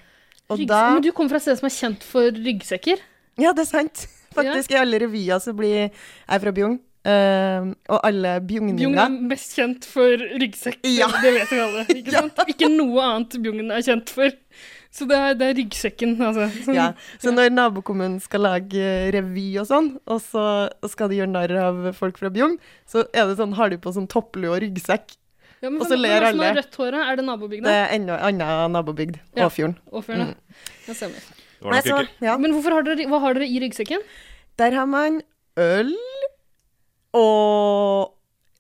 Da 0.67 0.81
Men 0.97 1.05
du 1.05 1.13
kommer 1.15 1.31
fra 1.37 1.39
et 1.39 1.47
sted 1.47 1.61
som 1.61 1.69
er 1.69 1.77
kjent 1.77 2.03
for 2.07 2.35
ryggsekker. 2.35 2.99
Ja, 3.41 3.55
det 3.57 3.67
er 3.67 3.73
sant. 3.73 4.07
Faktisk, 4.37 4.71
i 4.71 4.79
alle 4.79 5.01
revyer 5.03 5.41
så 5.43 5.55
blir 5.57 5.89
Jeg 5.91 6.43
fra 6.45 6.55
Bjugn, 6.55 6.79
Uh, 7.01 7.71
og 7.89 8.03
alle 8.05 8.35
Bjugn 8.45 8.75
bjugninger 8.77 8.99
er 9.01 9.15
mest 9.31 9.55
kjent 9.57 9.87
for 9.89 10.21
ryggsekk. 10.21 10.83
Ja. 10.85 11.07
Det 11.23 11.31
vet 11.33 11.49
vi 11.49 11.61
alle. 11.63 11.85
Ikke 11.95 12.13
sant? 12.19 12.43
Ikke 12.53 12.69
noe 12.69 13.07
annet 13.07 13.39
Bjugn 13.41 13.73
er 13.73 13.81
kjent 13.87 14.13
for. 14.13 14.35
Så 14.93 15.07
det 15.09 15.17
er, 15.17 15.39
det 15.39 15.47
er 15.49 15.57
ryggsekken, 15.63 16.13
altså. 16.27 16.51
Ja, 16.75 16.91
så 17.23 17.33
når 17.33 17.55
nabokommunen 17.55 18.19
skal 18.21 18.43
lage 18.45 18.83
eh, 18.83 19.07
revy 19.15 19.47
og 19.63 19.69
sånn, 19.71 19.93
og 20.11 20.19
så 20.25 20.45
skal 20.91 21.13
de 21.13 21.21
gjøre 21.23 21.31
narr 21.31 21.57
av 21.63 21.81
folk 21.97 22.19
fra 22.21 22.29
Bjugn, 22.35 22.59
så 22.91 23.07
er 23.15 23.31
det 23.31 23.39
sånn, 23.39 23.55
har 23.57 23.71
de 23.73 23.79
på 23.81 23.95
sånn 23.97 24.11
topplue 24.11 24.51
og 24.51 24.61
ryggsekk. 24.67 25.15
Ja, 25.63 25.71
men 25.71 25.81
og 25.81 25.89
så 25.89 25.97
ler 25.97 26.19
er 26.19 26.33
alle. 26.33 26.53
rødt 26.59 26.81
håret? 26.83 27.01
Er 27.07 27.21
det 27.21 27.61
Det 27.63 27.77
er 27.79 27.95
enda 27.97 28.19
anna 28.29 28.51
nabobygd. 28.75 29.21
Ja. 29.39 29.47
Åfjorden. 29.47 29.79
Åfjorden, 29.89 30.35
ja. 30.35 31.39
Nei, 31.65 31.81
så, 31.85 32.01
ja. 32.25 32.37
Men 32.41 32.55
har 32.65 32.87
dere, 32.87 33.07
hva 33.11 33.21
har 33.23 33.37
dere 33.37 33.49
i 33.49 33.61
ryggsekken? 33.61 34.03
Der 34.61 34.77
har 34.77 34.89
man 34.89 35.21
øl 35.61 35.93
og 37.17 38.15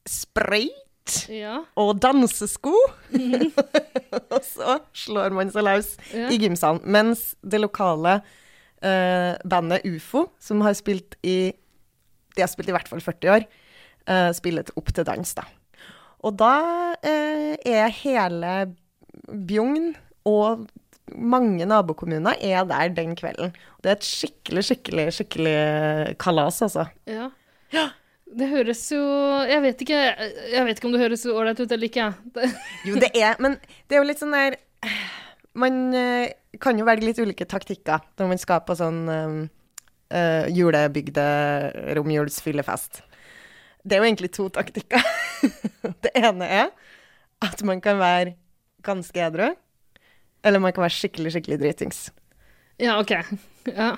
sprayt 0.08 0.76
Ja. 1.32 1.60
og 1.80 1.98
dansesko. 2.02 2.72
og 4.34 4.42
så 4.46 4.76
slår 4.94 5.32
man 5.34 5.50
seg 5.50 5.66
løs 5.66 5.94
Ja. 6.14 6.28
i 6.30 6.38
gymsalen. 6.38 6.82
Mens 6.84 7.34
det 7.42 7.60
lokale 7.62 8.20
uh, 8.20 9.34
bandet 9.44 9.86
UFO, 9.88 10.28
som 10.38 10.60
har 10.66 10.76
spilt 10.78 11.16
i 11.22 11.52
De 12.36 12.44
har 12.44 12.48
spilt 12.52 12.68
i 12.70 12.74
hvert 12.76 12.88
fall 12.88 13.00
40 13.02 13.32
år, 13.34 13.46
uh, 14.06 14.30
spiller 14.36 14.68
opp 14.78 14.92
til 14.94 15.04
dans, 15.04 15.34
da. 15.34 15.42
Og 16.22 16.36
da 16.38 16.54
uh, 17.02 17.54
er 17.64 17.88
hele 18.02 18.52
Bjugn 19.48 19.94
og 20.28 20.68
mange 21.14 21.66
nabokommuner 21.68 22.38
er 22.40 22.64
der 22.68 22.92
den 22.96 23.14
kvelden. 23.18 23.54
Det 23.82 23.90
er 23.90 23.98
et 23.98 24.06
skikkelig, 24.06 24.64
skikkelig, 24.68 25.06
skikkelig 25.16 25.56
kalas, 26.22 26.60
altså. 26.66 26.86
Ja. 27.08 27.30
Det 28.30 28.46
høres 28.46 28.82
jo 28.92 29.00
Jeg 29.50 29.62
vet 29.64 29.80
ikke, 29.82 30.00
jeg 30.52 30.66
vet 30.66 30.78
ikke 30.78 30.86
om 30.86 30.92
det 30.94 31.02
høres 31.02 31.24
ålreit 31.26 31.60
ut 31.62 31.72
eller 31.72 31.88
ikke. 31.88 32.10
Jo, 32.86 32.98
det 33.02 33.10
er, 33.14 33.34
men 33.42 33.56
det 33.88 33.96
er 33.96 34.02
jo 34.02 34.06
litt 34.06 34.22
sånn 34.22 34.36
der 34.36 34.58
Man 35.58 35.80
eh, 35.96 36.30
kan 36.62 36.78
jo 36.78 36.86
velge 36.86 37.08
litt 37.08 37.18
ulike 37.18 37.46
taktikker 37.50 38.04
når 38.20 38.30
man 38.30 38.40
skal 38.40 38.62
på 38.66 38.76
sånn 38.78 39.00
uh, 39.10 40.46
julebygde 40.50 41.24
romjulsfyllefest. 41.96 43.02
Det 43.82 43.96
er 43.96 44.02
jo 44.02 44.08
egentlig 44.08 44.30
to 44.34 44.48
taktikker. 44.52 45.04
det 46.04 46.12
ene 46.18 46.48
er 46.50 46.70
at 47.46 47.62
man 47.66 47.80
kan 47.82 48.00
være 48.00 48.34
ganske 48.84 49.22
edru, 49.24 49.52
eller 50.44 50.62
man 50.62 50.72
kan 50.72 50.82
være 50.86 50.96
skikkelig, 50.96 51.32
skikkelig 51.36 51.58
dritings. 51.60 52.10
ja, 52.80 52.98
OK. 53.00 53.12
Ja. 53.76 53.96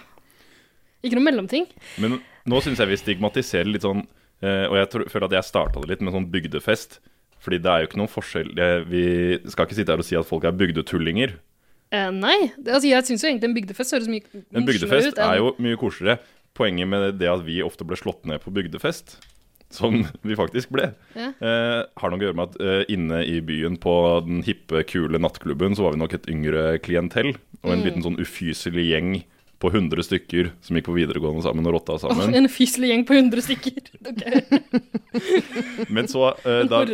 Ikke 1.03 1.15
noe 1.19 1.25
mellomting? 1.27 1.67
Men 2.03 2.21
nå 2.47 2.61
syns 2.63 2.79
jeg 2.83 2.89
vi 2.91 2.97
stigmatiserer 3.01 3.71
litt 3.71 3.83
sånn 3.87 4.05
Eh, 4.43 4.65
og 4.67 4.75
jeg 4.75 4.89
tror, 4.91 5.05
føler 5.07 5.29
at 5.29 5.35
jeg 5.37 5.47
starta 5.47 5.81
det 5.83 5.89
litt 5.93 6.01
med 6.03 6.15
sånn 6.17 6.25
bygdefest. 6.33 6.97
Fordi 7.43 7.59
det 7.63 7.71
er 7.71 7.83
jo 7.83 7.87
ikke 7.89 7.99
noen 7.99 8.11
forskjell 8.11 8.49
Vi 8.91 9.03
skal 9.51 9.67
ikke 9.67 9.75
sitte 9.79 9.95
her 9.95 10.03
og 10.03 10.07
si 10.07 10.17
at 10.19 10.27
folk 10.27 10.43
er 10.47 10.55
bygdetullinger. 10.59 11.37
Eh, 11.95 12.09
nei. 12.11 12.51
Det, 12.57 12.73
altså, 12.75 12.89
jeg 12.91 13.07
syns 13.07 13.23
jo 13.23 13.29
egentlig 13.31 13.51
en 13.51 13.55
bygdefest 13.55 13.95
høres 13.95 14.09
mye 14.11 14.23
En 14.27 14.41
morsommere 14.43 14.67
bygdefest 14.73 15.09
ut. 15.13 15.19
enn- 15.23 15.31
er 15.31 15.39
jo 15.39 15.53
mye 15.63 15.79
koseligere. 15.79 16.19
Poenget 16.59 16.89
med 16.91 17.19
det 17.19 17.29
at 17.31 17.45
vi 17.47 17.61
ofte 17.63 17.87
ble 17.87 17.97
slått 17.97 18.27
ned 18.27 18.43
på 18.43 18.51
bygdefest, 18.53 19.15
som 19.75 20.03
vi 20.23 20.35
faktisk 20.39 20.71
ble, 20.75 20.91
Ja. 21.17 21.33
eh, 21.41 21.83
har 21.97 22.11
noe 22.11 22.19
å 22.21 22.27
gjøre 22.29 22.37
med 22.39 22.49
at 22.51 22.61
eh, 22.61 22.85
inne 22.95 23.23
i 23.25 23.41
byen 23.41 23.77
på 23.81 23.95
den 24.27 24.43
hippe, 24.47 24.85
kule 24.87 25.19
nattklubben, 25.19 25.75
så 25.77 25.83
var 25.87 25.93
vi 25.97 26.03
nok 26.05 26.15
et 26.15 26.29
yngre 26.29 26.79
klientell. 26.85 27.35
Og 27.63 27.73
en 27.73 27.81
Mm. 27.83 27.87
liten 27.87 28.03
sånn 28.03 28.19
ufyselig 28.19 28.89
gjeng 28.91 29.23
på 29.63 29.71
100 29.71 30.03
stykker 30.03 30.49
som 30.61 30.75
gikk 30.77 30.89
på 30.89 30.95
videregående 30.97 31.43
sammen 31.45 31.65
og 31.69 31.75
rotta 31.77 31.95
sammen. 31.99 32.19
sammen. 32.19 32.35
en 32.35 32.49
fyselig 32.51 32.89
gjeng 32.91 33.05
på 33.07 33.15
100 33.15 33.41
stykker. 33.47 33.83
Men 35.89 36.09
så, 36.11 36.33
eh, 36.45 36.65
da, 36.67 36.85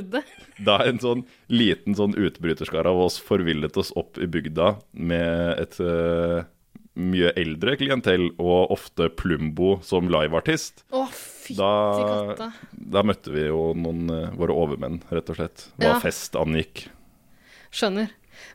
da 0.65 0.77
en 0.85 0.99
sånn 1.01 1.25
liten 1.49 1.95
sånn 1.97 2.13
utbryterskare 2.19 2.91
av 2.91 3.01
oss 3.07 3.17
forvillet 3.25 3.77
oss 3.81 3.93
opp 3.97 4.19
i 4.21 4.27
bygda 4.29 4.75
med 4.93 5.63
et 5.65 5.81
eh, 5.81 6.45
mye 6.99 7.33
eldre 7.39 7.77
klientell, 7.79 8.29
og 8.43 8.73
ofte 8.75 9.09
Plumbo 9.17 9.79
som 9.87 10.09
liveartist. 10.11 10.83
Fytti 10.91 11.38
Da, 11.57 12.51
da 12.73 13.03
møtte 13.07 13.33
vi 13.33 13.47
jo 13.47 13.73
noen 13.79 14.09
uh, 14.13 14.31
våre 14.37 14.53
overmenn, 14.53 15.01
rett 15.13 15.31
og 15.33 15.39
slett. 15.39 15.69
Hva 15.79 15.95
Ja. 15.95 15.99
fest 16.03 16.37
angikk. 16.37 16.89
Skjønner. 17.71 18.11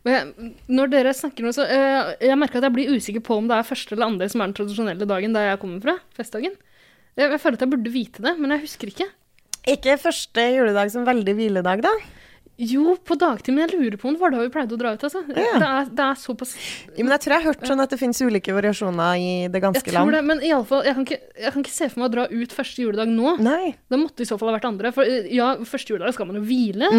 Men 0.08 0.32
når 0.72 0.92
dere 0.94 1.12
snakker 1.16 1.44
nå, 1.44 1.52
så 1.56 1.66
uh, 1.68 2.14
Jeg 2.24 2.38
merker 2.40 2.62
at 2.62 2.68
jeg 2.70 2.76
blir 2.76 2.94
usikker 2.96 3.24
på 3.24 3.36
om 3.42 3.50
det 3.50 3.58
er 3.58 3.68
første 3.68 3.96
eller 3.96 4.08
andre 4.12 4.30
som 4.32 4.42
er 4.42 4.52
den 4.52 4.56
tradisjonelle 4.60 5.08
dagen 5.10 5.36
der 5.36 5.50
jeg 5.52 5.60
kommer 5.64 5.82
fra. 5.84 5.98
Festdagen. 6.18 6.56
Jeg, 7.18 7.30
jeg 7.30 7.42
føler 7.44 7.60
at 7.60 7.66
jeg 7.66 7.74
burde 7.76 7.94
vite 7.94 8.24
det, 8.26 8.36
men 8.40 8.56
jeg 8.56 8.64
husker 8.66 8.90
ikke. 8.94 9.10
Ikke 9.70 9.98
første 10.02 10.44
juledag 10.56 10.92
som 10.92 11.06
veldig 11.08 11.36
hviledag, 11.38 11.84
da? 11.86 11.92
Jo, 12.62 12.94
på 13.02 13.16
dagtid, 13.18 13.50
men 13.56 13.64
jeg 13.66 13.74
lurer 13.80 13.96
på 13.98 14.06
om 14.08 14.14
det 14.14 14.22
var 14.22 14.30
da 14.36 14.42
vi 14.44 14.50
pleide 14.54 14.76
å 14.76 14.78
dra 14.78 14.92
ut, 14.94 15.02
altså. 15.08 15.24
Ja. 15.34 15.56
Det, 15.58 15.68
er, 15.68 15.88
det 15.98 16.04
er 16.06 16.18
såpass 16.22 16.52
Ja, 16.94 17.00
men 17.02 17.10
jeg 17.16 17.22
tror 17.24 17.34
jeg 17.34 17.42
har 17.42 17.48
hørt 17.50 17.64
sånn 17.66 17.82
at 17.82 17.90
det 17.96 17.98
finnes 17.98 18.20
ulike 18.22 18.54
variasjoner 18.54 19.16
i 19.18 19.32
det 19.50 19.58
Jeg 19.58 19.64
ganske 19.66 19.84
tror 19.90 19.98
land. 19.98 20.14
det, 20.14 20.22
men 20.30 20.44
i 20.46 20.52
alle 20.54 20.68
fall, 20.70 20.84
jeg 20.86 20.94
kan, 21.00 21.08
ikke, 21.08 21.18
jeg 21.42 21.54
kan 21.56 21.66
ikke 21.66 21.74
se 21.74 21.88
for 21.90 22.04
meg 22.04 22.06
å 22.10 22.14
dra 22.14 22.26
ut 22.30 22.54
første 22.54 22.86
juledag 22.86 23.10
nå. 23.10 23.34
Nei, 23.42 23.72
Det 23.90 24.00
måtte 24.04 24.22
i 24.22 24.30
så 24.30 24.38
fall 24.38 24.52
ha 24.52 24.56
vært 24.60 24.68
andre. 24.70 24.92
For 24.94 25.10
ja, 25.34 25.48
første 25.66 25.96
juledag 25.96 26.14
skal 26.14 26.30
man 26.30 26.38
jo 26.38 26.44
hvile. 26.46 26.92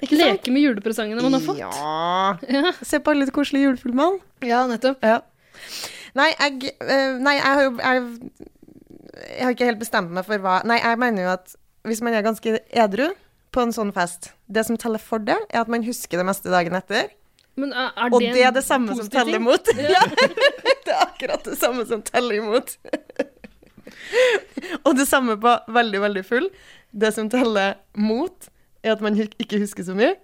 ikke 0.00 0.16
sant? 0.16 0.22
Leke 0.22 0.54
med 0.56 0.64
julepresangene 0.64 1.26
man 1.28 1.36
har 1.36 1.44
fått. 1.44 1.60
Ja. 1.60 2.38
Ja, 2.56 2.72
Se 2.80 2.98
på 3.04 3.12
alle 3.12 3.28
de 3.28 3.36
koselige 3.36 3.68
julefilmene. 3.68 4.22
ja 4.48 4.64
nettopp. 4.70 5.04
Ja. 5.04 5.20
Nei, 6.16 6.30
jeg, 6.40 6.72
eh, 6.80 7.18
nei, 7.20 7.36
jeg 7.36 7.44
har 7.52 7.62
jo 7.66 7.76
jeg, 7.76 8.40
jeg 9.36 9.44
har 9.44 9.52
ikke 9.52 9.68
helt 9.68 9.80
bestemt 9.84 10.08
meg 10.16 10.24
for 10.24 10.40
hva 10.40 10.62
Nei, 10.64 10.78
jeg 10.80 10.98
mener 11.04 11.26
jo 11.26 11.30
at 11.36 11.52
hvis 11.86 12.00
man 12.02 12.16
er 12.16 12.24
ganske 12.24 12.56
edru 12.72 13.10
på 13.56 13.64
en 13.64 13.72
sånn 13.72 13.92
fest 13.96 14.30
Det 14.52 14.66
som 14.68 14.76
teller 14.80 15.02
for 15.02 15.22
det, 15.22 15.38
er 15.48 15.64
at 15.64 15.70
man 15.72 15.84
husker 15.86 16.20
det 16.20 16.26
meste 16.28 16.52
dagen 16.52 16.76
etter. 16.76 17.08
Men 17.56 17.72
er, 17.72 17.92
er 17.96 18.12
Og 18.12 18.20
det 18.20 18.34
det 18.36 18.42
er 18.44 18.52
det 18.52 18.64
samme 18.66 18.96
som 18.98 19.08
teller 19.12 19.40
imot. 19.40 19.70
Ja. 19.94 20.02
det 20.86 20.92
er 20.92 21.00
akkurat 21.06 21.46
det 21.48 21.56
samme 21.58 21.86
som 21.88 22.04
teller 22.04 22.42
imot. 22.42 22.76
og 24.86 24.92
det 24.98 25.08
samme 25.08 25.38
på 25.40 25.56
veldig, 25.72 26.02
veldig 26.04 26.24
full. 26.28 26.50
Det 26.92 27.14
som 27.16 27.30
teller 27.32 27.78
mot, 27.96 28.50
er 28.84 28.94
at 28.94 29.02
man 29.04 29.16
ikke 29.18 29.60
husker 29.62 29.86
så 29.88 29.96
mye. 29.96 30.14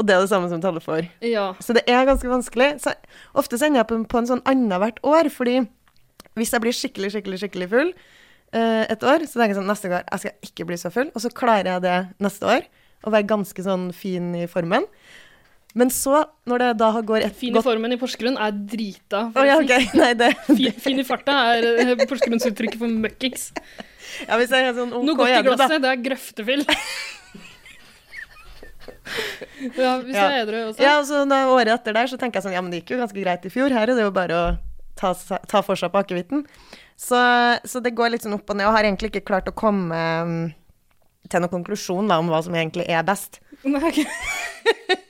Og 0.00 0.06
det 0.08 0.14
er 0.14 0.22
det 0.22 0.30
samme 0.30 0.48
som 0.52 0.60
teller 0.62 0.84
for. 0.84 1.04
Ja. 1.24 1.50
Så 1.60 1.74
det 1.76 1.82
er 1.88 2.06
ganske 2.08 2.28
vanskelig. 2.28 2.70
Så 2.84 2.94
ofte 3.36 3.58
ender 3.60 3.82
jeg 3.82 3.90
på, 3.90 3.98
på 4.08 4.20
en 4.20 4.30
sånn 4.30 4.44
annethvert 4.48 5.00
år, 5.04 5.28
fordi 5.32 5.58
hvis 6.38 6.52
jeg 6.54 6.64
blir 6.64 6.76
skikkelig, 6.76 7.10
skikkelig, 7.16 7.40
skikkelig 7.42 7.68
full 7.72 7.90
et 8.52 9.02
år, 9.06 9.22
så 9.30 9.38
tenker 9.38 9.54
jeg 9.54 9.60
sånn 9.60 9.68
neste 9.70 9.88
år 9.92 10.02
jeg 10.10 10.20
skal 10.24 10.32
ikke 10.50 10.64
bli 10.66 10.76
så 10.80 10.90
full, 10.90 11.10
og 11.14 11.22
så 11.22 11.30
klarer 11.30 11.68
jeg 11.76 11.82
det 11.86 11.96
neste 12.24 12.46
år, 12.50 12.64
og 13.06 13.12
være 13.14 13.28
ganske 13.30 13.62
sånn 13.64 13.90
fin 13.96 14.32
i 14.34 14.46
formen. 14.50 14.84
Men 15.78 15.86
så, 15.94 16.24
når 16.50 16.58
det 16.64 16.68
da 16.80 16.88
går 17.06 17.22
et 17.28 17.36
Fin 17.38 17.54
i 17.54 17.60
formen 17.62 17.92
i 17.94 17.96
Porsgrunn 18.00 18.34
er 18.42 18.50
drita. 18.50 19.20
Oh, 19.38 19.44
ja, 19.46 19.54
ok. 19.62 19.70
Nei, 20.00 20.08
det 20.18 20.32
Fin, 20.48 20.72
fin 20.82 20.98
i 20.98 21.04
farta 21.06 21.36
er 21.52 21.68
eh, 21.84 21.92
Porsgrunnsuttrykket 22.10 22.80
for 22.80 22.90
møkkings. 22.90 23.52
Ja, 24.26 24.34
hvis 24.40 24.50
jeg 24.50 24.66
er 24.66 24.74
sånn 24.74 24.90
OK 24.98 25.04
Noe 25.06 25.14
godt 25.20 25.30
i 25.30 25.44
glasset, 25.46 25.76
da. 25.76 25.78
det 25.84 25.92
er 25.92 26.02
grøftefyll. 26.08 26.64
ja, 29.78 29.92
hvis 30.02 30.16
Ja. 30.16 30.24
jeg 30.26 30.40
er 30.40 30.42
edru 30.42 30.58
også. 30.72 30.82
Ja, 30.82 30.96
så 31.06 31.22
da, 31.30 31.38
året 31.54 31.70
etter 31.76 31.94
der 31.96 32.10
så 32.10 32.18
tenker 32.18 32.40
jeg 32.40 32.48
sånn 32.48 32.56
Ja, 32.56 32.62
men 32.64 32.72
det 32.74 32.82
gikk 32.82 32.96
jo 32.96 33.00
ganske 33.04 33.22
greit 33.22 33.46
i 33.46 33.52
fjor. 33.54 33.70
Her 33.70 33.86
er 33.86 33.94
det 33.98 34.04
jo 34.08 34.12
bare 34.14 34.34
å 34.40 34.50
ta, 35.00 35.12
ta 35.48 35.62
for 35.64 35.78
seg 35.78 35.92
på 35.92 36.02
akevitten. 36.02 36.44
Så, 37.00 37.18
så 37.64 37.80
det 37.80 37.96
går 37.96 38.12
litt 38.12 38.26
sånn 38.26 38.36
opp 38.36 38.50
og 38.52 38.58
ned, 38.58 38.68
og 38.68 38.76
har 38.76 38.86
egentlig 38.86 39.14
ikke 39.14 39.28
klart 39.32 39.48
å 39.48 39.56
komme 39.56 40.00
mm, 40.28 40.40
til 41.30 41.42
noen 41.42 41.54
konklusjon 41.54 42.10
da, 42.10 42.18
om 42.20 42.28
hva 42.32 42.42
som 42.44 42.56
egentlig 42.56 42.86
er 42.90 43.06
best. 43.06 43.40
Nei, 43.70 43.80
ok. 43.80 44.02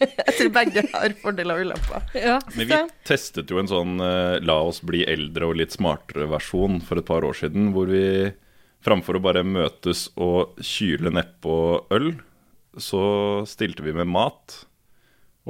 Jeg 0.01 0.35
tror 0.37 0.53
begge 0.55 0.85
har 0.93 1.15
fordeler 1.21 1.59
og 1.59 1.69
ulemper. 1.69 2.07
ja. 2.17 2.39
Men 2.55 2.71
vi 2.71 2.79
testet 3.09 3.51
jo 3.51 3.61
en 3.61 3.71
sånn 3.71 3.99
uh, 4.03 4.39
la 4.43 4.57
oss 4.67 4.81
bli 4.87 5.03
eldre 5.09 5.51
og 5.51 5.59
litt 5.61 5.75
smartere 5.75 6.29
versjon 6.31 6.81
for 6.87 7.01
et 7.01 7.09
par 7.09 7.27
år 7.27 7.37
siden, 7.43 7.71
hvor 7.75 7.91
vi 7.91 8.31
framfor 8.85 9.19
å 9.19 9.25
bare 9.25 9.45
møtes 9.45 10.09
og 10.17 10.57
kyle 10.65 11.13
nedpå 11.13 11.55
øl, 11.93 12.13
så 12.81 13.03
stilte 13.51 13.85
vi 13.85 13.95
med 13.97 14.09
mat, 14.09 14.63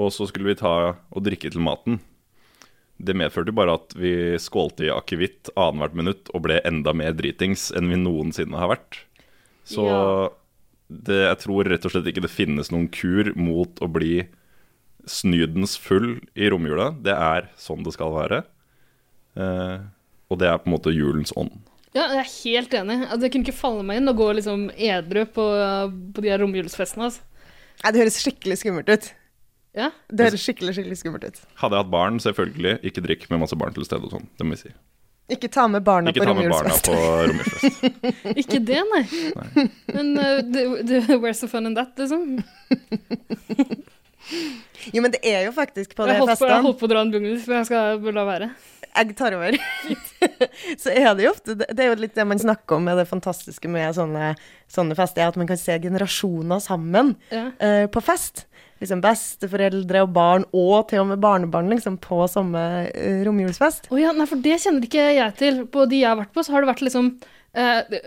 og 0.00 0.11
så 0.14 0.26
skulle 0.26 0.50
vi 0.50 0.61
ta 0.61 0.75
og 0.97 1.26
drikke 1.26 1.52
til 1.52 1.62
maten. 1.62 2.00
Det 3.00 3.14
medførte 3.16 3.49
jo 3.52 3.57
bare 3.57 3.75
at 3.78 3.95
vi 3.97 4.11
skålte 4.42 4.85
i 4.88 4.92
akevitt 4.92 5.49
annethvert 5.57 5.95
minutt 5.97 6.28
og 6.35 6.42
ble 6.45 6.59
enda 6.69 6.92
mer 6.97 7.14
dritings 7.16 7.71
enn 7.76 7.88
vi 7.88 7.97
noensinne 7.97 8.59
har 8.61 8.69
vært. 8.75 8.99
Så 9.64 9.87
Ja. 9.87 10.28
det, 10.90 11.21
jeg 11.28 11.38
tror 11.45 11.64
rett 11.71 11.85
og 11.87 11.92
slett 11.95 12.11
ikke 12.12 12.25
det 12.26 12.30
finnes 12.35 12.71
noen 12.75 12.88
kur 12.92 13.33
mot 13.38 13.80
å 13.80 13.88
bli 13.88 14.26
snydens 15.09 15.78
full 15.80 16.19
i 16.37 16.50
romjula. 16.52 16.90
Det 17.02 17.14
er 17.14 17.49
sånn 17.57 17.83
det 17.87 17.95
skal 17.97 18.12
være. 18.12 18.42
Eh, 19.38 19.78
og 20.30 20.38
det 20.38 20.49
er 20.50 20.59
på 20.61 20.69
en 20.69 20.75
måte 20.76 20.92
julens 20.95 21.33
ånd. 21.37 21.54
ja, 21.95 22.04
jeg 22.14 22.21
er 22.21 22.35
helt 22.45 22.75
enig. 22.75 22.99
Altså, 23.09 23.23
jeg 23.26 23.33
kunne 23.33 23.47
ikke 23.49 23.61
falle 23.62 23.83
meg 23.87 23.99
inn 23.99 24.09
og 24.12 24.16
gå 24.21 24.28
liksom 24.38 24.69
edru 24.76 25.25
på, 25.26 25.47
på 26.14 26.23
de 26.23 26.28
her 26.30 26.38
romjulsfestene. 26.45 27.09
Altså. 27.09 27.23
Det 27.80 28.02
høres 28.02 28.21
skikkelig 28.23 28.59
skummelt 28.61 28.92
ut. 28.92 29.09
Ja. 29.77 29.91
Det 30.11 30.31
høres 30.31 30.43
skikkelig, 30.43 30.75
skikkelig 30.77 30.97
skummelt 30.99 31.27
ut. 31.29 31.43
Hadde 31.61 31.77
jeg 31.79 31.85
hatt 31.85 31.93
barn, 31.93 32.17
selvfølgelig, 32.23 32.79
ikke 32.91 33.05
drikk 33.07 33.29
med 33.31 33.45
masse 33.45 33.59
barn 33.59 33.77
til 33.77 33.87
stede 33.87 34.09
og 34.09 34.17
sånn. 34.17 34.27
Det 34.39 34.47
må 34.47 34.57
vi 34.57 34.65
si. 34.65 34.73
Ikke 35.31 35.47
ta 35.53 35.69
med 35.71 35.85
barna 35.87 36.11
Ikke 36.11 36.25
på 36.25 36.33
romjulsfest. 36.33 36.89
Ikke 38.43 38.59
det, 38.67 38.81
nei. 38.91 39.05
Men 39.95 40.09
uh, 40.19 40.41
the, 40.43 40.65
the, 40.83 41.19
where's 41.23 41.39
the 41.39 41.47
fun 41.47 41.71
in 41.71 41.77
that, 41.79 41.95
liksom? 41.99 42.41
Jo, 44.95 45.03
men 45.03 45.11
det 45.12 45.21
er 45.27 45.47
jo 45.47 45.53
faktisk 45.55 45.95
på 45.97 46.07
Jeg 46.07 46.21
holdt 46.21 46.33
festene 46.35 46.53
jeg 46.59 46.65
holdt 46.67 46.79
på 46.81 46.87
å 46.87 46.91
dra 46.93 47.00
en 47.05 47.11
bungalow, 47.12 47.41
men 47.47 47.59
jeg 47.61 47.69
skal 47.71 48.12
la 48.17 48.25
være. 48.29 48.49
jeg 48.91 49.15
tar 49.19 49.37
over, 49.39 49.57
så 50.83 50.93
er 50.93 51.09
det 51.17 51.25
jo 51.25 51.33
ofte 51.33 51.57
Det 51.61 51.79
er 51.79 51.89
jo 51.93 51.97
litt 52.00 52.15
det 52.19 52.27
man 52.27 52.41
snakker 52.43 52.79
om 52.79 52.87
med 52.91 52.99
det 53.00 53.07
fantastiske 53.11 53.71
med 53.71 53.95
sånne, 53.97 54.33
sånne 54.71 54.97
fester, 54.99 55.25
er 55.25 55.33
at 55.33 55.39
man 55.41 55.50
kan 55.50 55.61
se 55.61 55.79
generasjoner 55.83 56.62
sammen 56.62 57.15
Ja. 57.33 57.49
uh, 57.62 57.87
på 57.91 58.03
fest. 58.05 58.47
Liksom 58.81 59.03
besteforeldre 59.05 60.05
og 60.07 60.13
barn, 60.17 60.45
og 60.57 60.87
til 60.89 61.03
og 61.03 61.11
med 61.11 61.21
barnebarn, 61.21 61.69
liksom, 61.69 61.99
på 62.01 62.23
samme 62.33 62.61
eh, 62.89 63.21
romjulsfest. 63.27 63.91
Å 63.93 63.99
ja, 64.01 64.15
nei, 64.17 64.25
for 64.31 64.41
det 64.41 64.57
kjenner 64.63 64.87
ikke 64.87 65.09
jeg 65.19 65.35
til. 65.37 65.65
På 65.69 65.85
de 65.91 66.01
jeg 66.01 66.09
har 66.09 66.17
vært 66.23 66.33
på, 66.33 66.45
så 66.47 66.55
har 66.55 66.65
det 66.65 66.71
vært 66.71 66.85
liksom 66.87 67.11
eh, 67.61 67.99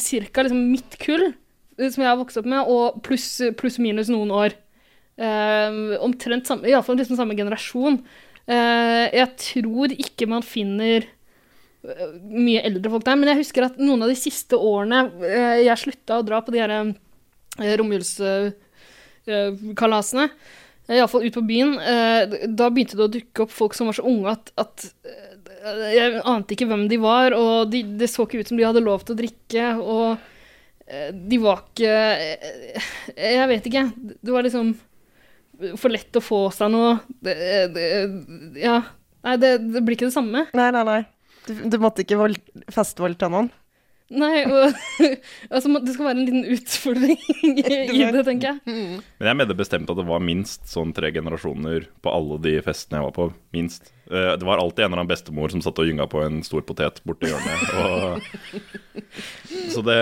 cirka 0.00 0.46
liksom 0.46 0.62
mitt 0.72 0.96
kull, 1.02 1.28
eh, 1.76 1.90
som 1.90 2.00
jeg 2.00 2.08
har 2.08 2.20
vokst 2.20 2.40
opp 2.40 2.48
med, 2.48 2.64
og 2.64 3.02
pluss 3.04 3.28
plus 3.60 3.76
minus 3.82 4.08
noen 4.12 4.32
år. 4.32 4.56
Eh, 5.20 5.76
omtrent 6.04 6.48
samme, 6.48 6.68
iallfall 6.68 6.96
liksom 7.00 7.20
samme 7.20 7.36
generasjon. 7.36 8.00
Eh, 8.46 9.04
jeg 9.16 9.28
tror 9.42 9.92
ikke 9.96 10.28
man 10.32 10.44
finner 10.46 11.04
eh, 11.04 12.12
mye 12.30 12.64
eldre 12.68 12.92
folk 12.92 13.04
der, 13.04 13.20
men 13.20 13.32
jeg 13.32 13.44
husker 13.44 13.68
at 13.68 13.80
noen 13.80 14.04
av 14.06 14.12
de 14.12 14.18
siste 14.18 14.56
årene 14.56 15.10
eh, 15.24 15.64
jeg 15.66 15.82
slutta 15.82 16.20
å 16.20 16.26
dra 16.26 16.40
på 16.44 16.54
de 16.54 16.62
her 16.62 16.76
eh, 16.80 16.94
romjulskalasene, 19.26 20.28
eh, 20.88 20.96
iallfall 20.98 21.26
ut 21.26 21.34
på 21.34 21.44
byen, 21.46 21.74
eh, 21.78 22.46
da 22.48 22.70
begynte 22.70 22.98
det 22.98 23.06
å 23.06 23.12
dukke 23.12 23.44
opp 23.46 23.54
folk 23.54 23.74
som 23.74 23.90
var 23.90 23.98
så 23.98 24.06
unge 24.06 24.32
at, 24.32 24.52
at 24.60 24.86
eh, 25.04 25.84
jeg 25.96 26.22
ante 26.22 26.54
ikke 26.54 26.68
hvem 26.70 26.86
de 26.90 26.98
var, 27.02 27.34
og 27.34 27.70
de, 27.72 27.82
det 27.98 28.10
så 28.12 28.26
ikke 28.26 28.40
ut 28.40 28.52
som 28.52 28.58
de 28.58 28.66
hadde 28.66 28.84
lov 28.84 29.04
til 29.04 29.16
å 29.16 29.20
drikke, 29.22 29.70
og 29.82 30.32
de 30.86 31.38
var 31.42 31.64
ikke 31.64 31.94
Jeg 33.18 33.46
vet 33.50 33.64
ikke. 33.66 33.80
Det 34.22 34.30
var 34.30 34.44
liksom 34.46 34.68
for 35.74 35.90
lett 35.90 36.14
å 36.14 36.22
få 36.22 36.38
seg 36.54 36.70
noe 36.70 36.92
det, 37.26 37.34
det, 37.74 37.88
Ja. 38.62 38.76
Nei, 39.26 39.34
det, 39.42 39.50
det 39.74 39.82
blir 39.82 39.96
ikke 39.96 40.06
det 40.06 40.14
samme. 40.14 40.44
Nei, 40.54 40.68
nei, 40.70 40.84
nei. 40.86 41.00
Du, 41.48 41.52
du 41.72 41.76
måtte 41.82 42.04
ikke 42.04 42.20
vold, 42.20 42.38
festvoldta 42.70 43.26
noen. 43.32 43.50
Nei, 44.06 44.44
og 44.46 44.76
altså, 45.54 45.70
det 45.82 45.94
skal 45.96 46.06
være 46.06 46.14
en 46.20 46.28
liten 46.28 46.44
utfordring 46.54 47.18
i, 47.42 48.04
det, 48.14 48.22
tenker 48.28 48.52
jeg. 48.52 48.60
Men 49.18 49.30
jeg 49.32 49.38
mener 49.40 49.58
bestemt 49.58 49.90
at 49.90 49.98
det 49.98 50.06
var 50.06 50.22
minst 50.22 50.68
sånn 50.70 50.94
tre 50.94 51.10
generasjoner 51.14 51.88
på 52.04 52.14
alle 52.14 52.38
de 52.44 52.54
festene 52.66 53.00
jeg 53.00 53.08
var 53.08 53.16
på. 53.16 53.28
Minst. 53.56 53.90
Eh, 54.06 54.32
Det 54.38 54.46
var 54.46 54.62
alltid 54.62 54.84
en 54.84 54.92
eller 54.92 55.02
annen 55.02 55.10
bestemor 55.10 55.50
som 55.50 55.64
satt 55.64 55.82
og 55.82 55.90
gynga 55.90 56.06
på 56.10 56.22
en 56.22 56.38
stor 56.46 56.62
potet 56.68 57.02
borti 57.08 57.32
hjørnet. 57.32 57.66
Og... 57.82 59.02
Så 59.74 59.82
det 59.86 60.00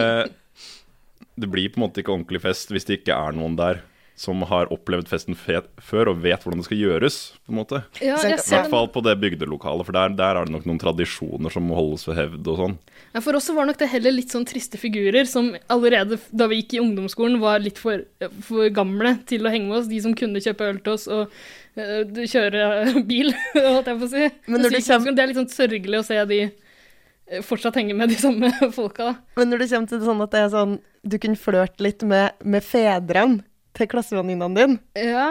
det 1.34 1.50
blir 1.50 1.70
på 1.72 1.80
en 1.80 1.86
måte 1.88 2.02
ikke 2.02 2.12
ordentlig 2.14 2.42
fest 2.44 2.70
hvis 2.70 2.86
det 2.86 3.00
ikke 3.00 3.16
er 3.16 3.34
noen 3.34 3.56
der 3.58 3.80
som 4.16 4.42
har 4.46 4.70
opplevd 4.72 5.08
festen 5.10 5.34
fet 5.34 5.66
før 5.82 6.12
og 6.12 6.20
vet 6.22 6.44
hvordan 6.44 6.60
det 6.62 6.68
skal 6.68 6.78
gjøres. 6.78 7.16
på 7.44 7.52
en 7.52 7.58
måte. 7.58 7.80
Ja, 7.98 8.14
I 8.22 8.36
hvert 8.38 8.70
fall 8.70 8.86
på 8.94 9.02
det 9.02 9.16
bygdelokalet, 9.18 9.86
for 9.88 9.96
der, 9.96 10.14
der 10.14 10.38
er 10.38 10.46
det 10.46 10.54
nok 10.54 10.68
noen 10.68 10.78
tradisjoner 10.78 11.50
som 11.50 11.66
må 11.66 11.74
holdes 11.74 12.06
ved 12.06 12.20
hevd 12.20 12.50
og 12.52 12.60
sånn. 12.60 12.76
Ja, 13.14 13.22
For 13.24 13.38
oss 13.38 13.50
var 13.54 13.66
nok 13.66 13.80
det 13.80 13.90
heller 13.90 14.14
litt 14.14 14.34
sånn 14.34 14.46
triste 14.46 14.78
figurer 14.78 15.26
som 15.26 15.50
allerede 15.72 16.20
da 16.30 16.46
vi 16.50 16.60
gikk 16.60 16.76
i 16.76 16.82
ungdomsskolen, 16.84 17.40
var 17.42 17.62
litt 17.62 17.80
for, 17.82 18.04
for 18.46 18.70
gamle 18.74 19.16
til 19.26 19.46
å 19.46 19.52
henge 19.52 19.66
med 19.70 19.80
oss. 19.80 19.90
De 19.90 19.98
som 20.04 20.14
kunne 20.18 20.42
kjøpe 20.42 20.68
øl 20.70 20.78
til 20.84 20.94
oss 20.94 21.06
og 21.10 21.32
uh, 21.78 22.26
kjøre 22.30 22.68
bil, 23.10 23.32
holdt 23.56 23.90
jeg 23.90 23.98
på 23.98 24.06
å 24.06 24.12
si. 24.12 24.28
Men 24.46 24.62
når 24.62 24.76
du 24.76 24.82
kommer... 24.86 25.16
Det 25.16 25.24
er 25.24 25.32
litt 25.32 25.40
sånn 25.42 25.56
sørgelig 25.56 25.98
å 25.98 26.06
se 26.06 26.20
de 26.30 26.40
eh, 26.44 27.42
fortsatt 27.42 27.80
henge 27.82 27.98
med 27.98 28.14
de 28.14 28.20
samme 28.26 28.52
folka. 28.76 29.10
da. 29.10 29.40
Men 29.40 29.50
når 29.50 29.64
det 29.64 29.72
kommer 29.74 29.90
til 29.90 30.06
sånn 30.06 30.22
at 30.22 30.36
det 30.36 30.44
er 30.44 30.54
sånn 30.54 30.78
Du 31.02 31.18
kunne 31.18 31.38
flørte 31.38 31.82
litt 31.82 32.06
med, 32.06 32.38
med 32.46 32.62
fedrene 32.62 33.42
til 33.74 33.90
klassevenninnene 33.90 34.54
dine, 34.54 34.78
Ja. 34.98 35.28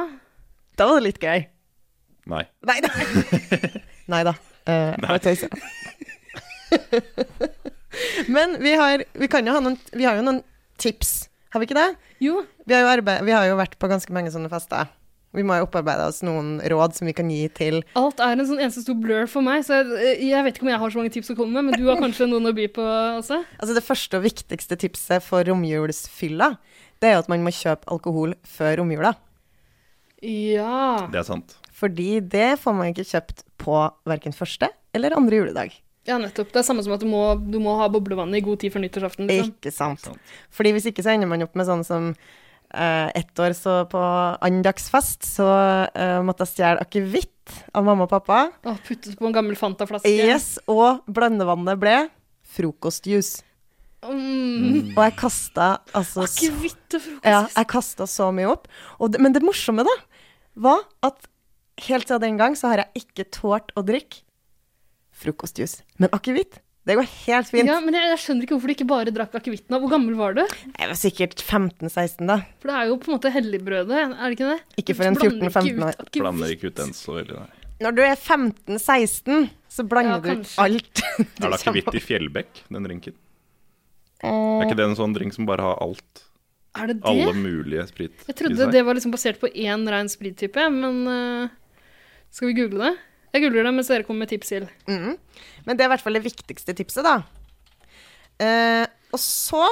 da 0.77 0.87
var 0.89 0.99
det 0.99 1.07
litt 1.11 1.21
gøy. 1.23 1.45
Nei. 2.31 2.43
Nei 2.67 2.79
da. 2.83 2.89
Nei 4.13 4.23
da. 4.27 4.33
Uh, 4.63 5.17
tøyser. 5.19 5.51
Men 8.27 8.57
vi 8.63 8.73
har, 8.79 9.03
vi, 9.13 9.27
kan 9.29 9.45
jo 9.45 9.53
ha 9.55 9.61
noen, 9.63 9.77
vi 9.93 10.07
har 10.07 10.17
jo 10.17 10.25
noen 10.25 10.41
tips, 10.81 11.29
har 11.53 11.61
vi 11.61 11.67
ikke 11.69 11.77
det? 11.77 11.89
Jo, 12.23 12.41
Vi 12.65 12.73
har, 12.73 12.85
jo 12.85 12.91
arbeid, 12.95 13.23
vi 13.27 13.35
har 13.35 13.45
jo 13.49 13.57
vært 13.59 13.75
på 13.79 13.89
ganske 13.91 14.13
mange 14.15 14.31
sånne 14.33 14.49
fester. 14.51 14.89
Vi 15.33 15.41
må 15.45 15.55
jo 15.57 15.65
opparbeide 15.65 16.05
oss 16.11 16.21
noen 16.25 16.59
råd 16.69 16.93
som 16.93 17.07
vi 17.09 17.13
kan 17.17 17.29
gi 17.33 17.47
til 17.57 17.79
alt 17.97 18.19
er 18.21 18.35
en 18.37 18.45
sånn 18.45 18.59
eneste 18.61 18.83
stor 18.83 18.97
blur 19.01 19.25
for 19.29 19.45
meg, 19.45 19.63
så 19.65 19.79
jeg, 19.81 20.19
jeg 20.29 20.45
vet 20.45 20.57
ikke 20.59 20.67
om 20.67 20.69
jeg 20.69 20.81
har 20.83 20.93
så 20.93 20.99
mange 21.01 21.13
tips 21.15 21.31
å 21.33 21.37
komme 21.39 21.57
med, 21.57 21.71
men 21.71 21.81
du 21.81 21.87
har 21.89 21.97
kanskje 22.01 22.27
noen 22.29 22.51
å 22.51 22.53
by 22.53 22.67
på 22.75 22.85
også? 22.85 23.39
Altså 23.57 23.77
Det 23.77 23.85
første 23.85 24.19
og 24.19 24.25
viktigste 24.27 24.77
tipset 24.83 25.25
for 25.25 25.45
romjulsfylla, 25.49 26.51
det 27.03 27.11
er 27.11 27.17
jo 27.17 27.23
at 27.25 27.31
man 27.31 27.43
må 27.43 27.51
kjøpe 27.51 27.89
alkohol 27.91 28.35
før 28.47 28.77
romjula. 28.79 29.13
Ja. 30.23 31.09
Det 31.11 31.19
er 31.19 31.27
sant. 31.27 31.57
Fordi 31.75 32.21
det 32.23 32.53
får 32.63 32.75
man 32.77 32.93
ikke 32.93 33.05
kjøpt 33.09 33.43
på 33.59 33.79
verken 34.07 34.35
første 34.35 34.69
eller 34.95 35.15
andre 35.17 35.41
juledag. 35.41 35.73
Ja, 36.07 36.17
nettopp. 36.19 36.51
Det 36.51 36.61
er 36.61 36.67
samme 36.67 36.83
som 36.83 36.93
at 36.95 37.03
du 37.03 37.07
må, 37.07 37.21
du 37.39 37.59
må 37.63 37.75
ha 37.79 37.89
boblevannet 37.91 38.41
i 38.41 38.43
god 38.43 38.59
tid 38.63 38.73
før 38.73 38.83
nyttårsaften. 38.83 39.27
Liksom. 39.27 39.51
Ikke 39.55 39.71
sant. 39.71 40.03
Sant. 40.03 40.33
Fordi 40.51 40.73
hvis 40.75 40.87
ikke 40.91 41.03
så 41.03 41.13
ender 41.13 41.31
man 41.31 41.43
opp 41.45 41.55
med 41.59 41.67
sånn 41.67 41.85
som 41.87 42.09
eh, 42.11 43.07
ett 43.19 43.39
år 43.39 43.55
så 43.57 43.77
på 43.91 44.01
andagsfest 44.43 45.27
så 45.27 45.47
eh, 45.87 46.19
måtte 46.25 46.47
jeg 46.47 46.55
stjele 46.57 46.83
akevitt 46.83 47.55
av 47.75 47.87
mamma 47.87 48.07
og 48.07 48.11
pappa. 48.11 48.45
Å, 48.63 48.75
puttes 48.83 49.15
på 49.19 49.27
en 49.29 49.35
gammel 49.35 49.59
Fanta-flaske. 49.59 50.11
Yes, 50.11 50.57
og 50.71 51.03
blandevannet 51.07 51.79
ble 51.79 51.97
frokostjuice. 52.53 53.43
Mm. 54.03 54.91
Og 54.95 55.01
jeg 55.05 55.15
kasta 55.19 55.67
altså 55.95 56.25
Akevitt 56.25 56.97
og 56.97 57.05
frokost. 57.05 57.29
ja, 57.29 57.43
jeg 57.55 57.69
kastet 57.71 58.11
så 58.11 58.27
mye 58.35 58.49
opp. 58.51 58.67
Og 58.99 59.13
det, 59.13 59.21
men 59.23 59.35
det 59.35 59.43
morsomme, 59.45 59.85
da, 59.87 59.95
var 60.59 60.83
at 61.05 61.29
helt 61.87 62.07
siden 62.11 62.21
den 62.27 62.37
gang 62.41 62.57
så 62.59 62.73
har 62.73 62.83
jeg 62.83 63.05
ikke 63.05 63.25
tålt 63.33 63.71
å 63.79 63.85
drikke 63.85 64.21
frokostjuice. 65.23 65.83
Men 66.01 66.11
akevitt, 66.13 66.59
det 66.83 66.97
går 66.99 67.07
helt 67.07 67.47
fint. 67.47 67.69
Ja, 67.69 67.77
men 67.79 67.95
jeg, 67.95 68.09
jeg 68.11 68.19
skjønner 68.25 68.45
ikke 68.45 68.57
hvorfor 68.57 68.71
du 68.71 68.75
ikke 68.75 68.87
bare 68.89 69.13
drakk 69.15 69.35
akevitten. 69.39 69.77
Hvor 69.79 69.91
gammel 69.93 70.17
var 70.19 70.35
du? 70.35 70.41
Jeg 70.43 70.89
var 70.89 70.97
sikkert 70.99 71.39
15-16 71.45 72.27
da. 72.27 72.39
For 72.59 72.71
det 72.73 72.77
er 72.81 72.89
jo 72.91 72.97
på 72.99 73.09
en 73.11 73.15
måte 73.15 73.31
helligbrødet, 73.33 74.01
er 74.11 74.23
det 74.25 74.35
ikke 74.35 74.49
det? 74.51 74.59
Ikke 74.83 74.95
for 74.99 75.07
en 75.09 75.19
14-15 75.21 75.85
år. 75.87 75.99
Blander 76.17 76.55
ikke 76.57 76.73
ut 76.73 76.81
den 76.81 76.91
så 76.97 77.19
veldig, 77.21 77.39
nei. 77.39 77.59
Når 77.83 77.95
du 77.97 78.01
er 78.05 78.15
15-16, 78.19 79.47
så 79.73 79.83
blander 79.89 80.19
Ja, 80.19 80.35
du 80.35 80.43
ut 80.43 80.51
alt. 80.61 81.01
Er 81.43 81.49
det 81.49 81.57
akevitt 81.57 81.95
i 81.97 82.01
Fjellbekk, 82.03 82.61
den 82.71 82.85
drinken? 82.87 83.15
Er 84.23 84.67
ikke 84.67 84.77
det 84.79 84.85
en 84.87 84.95
sånn 84.99 85.13
drink 85.15 85.35
som 85.35 85.47
bare 85.49 85.65
har 85.65 85.81
alt? 85.83 86.23
Er 86.73 86.89
det 86.89 86.95
det? 87.01 87.09
Alle 87.09 87.33
mulige 87.37 87.83
sprit 87.89 88.23
Jeg 88.25 88.33
i 88.33 88.37
trodde 88.39 88.57
seg? 88.57 88.71
det 88.73 88.81
var 88.87 88.97
liksom 88.97 89.13
basert 89.13 89.39
på 89.41 89.49
én 89.51 89.83
rein 89.89 90.09
sprittype, 90.09 90.63
men 90.73 91.01
uh, 91.05 91.49
skal 92.33 92.49
vi 92.49 92.55
google 92.57 92.87
det? 92.87 92.93
Jeg 93.33 93.43
googler 93.45 93.67
det 93.67 93.73
mens 93.73 93.89
dere 93.89 94.05
kommer 94.07 94.25
med 94.25 94.31
tips 94.33 94.51
til. 94.53 94.65
Mm. 94.89 95.15
Men 95.65 95.77
det 95.77 95.83
er 95.83 95.89
i 95.89 95.93
hvert 95.93 96.03
fall 96.05 96.17
det 96.17 96.23
viktigste 96.25 96.75
tipset, 96.77 97.05
da. 97.05 97.19
Uh, 98.41 98.85
og 99.13 99.21
så 99.21 99.63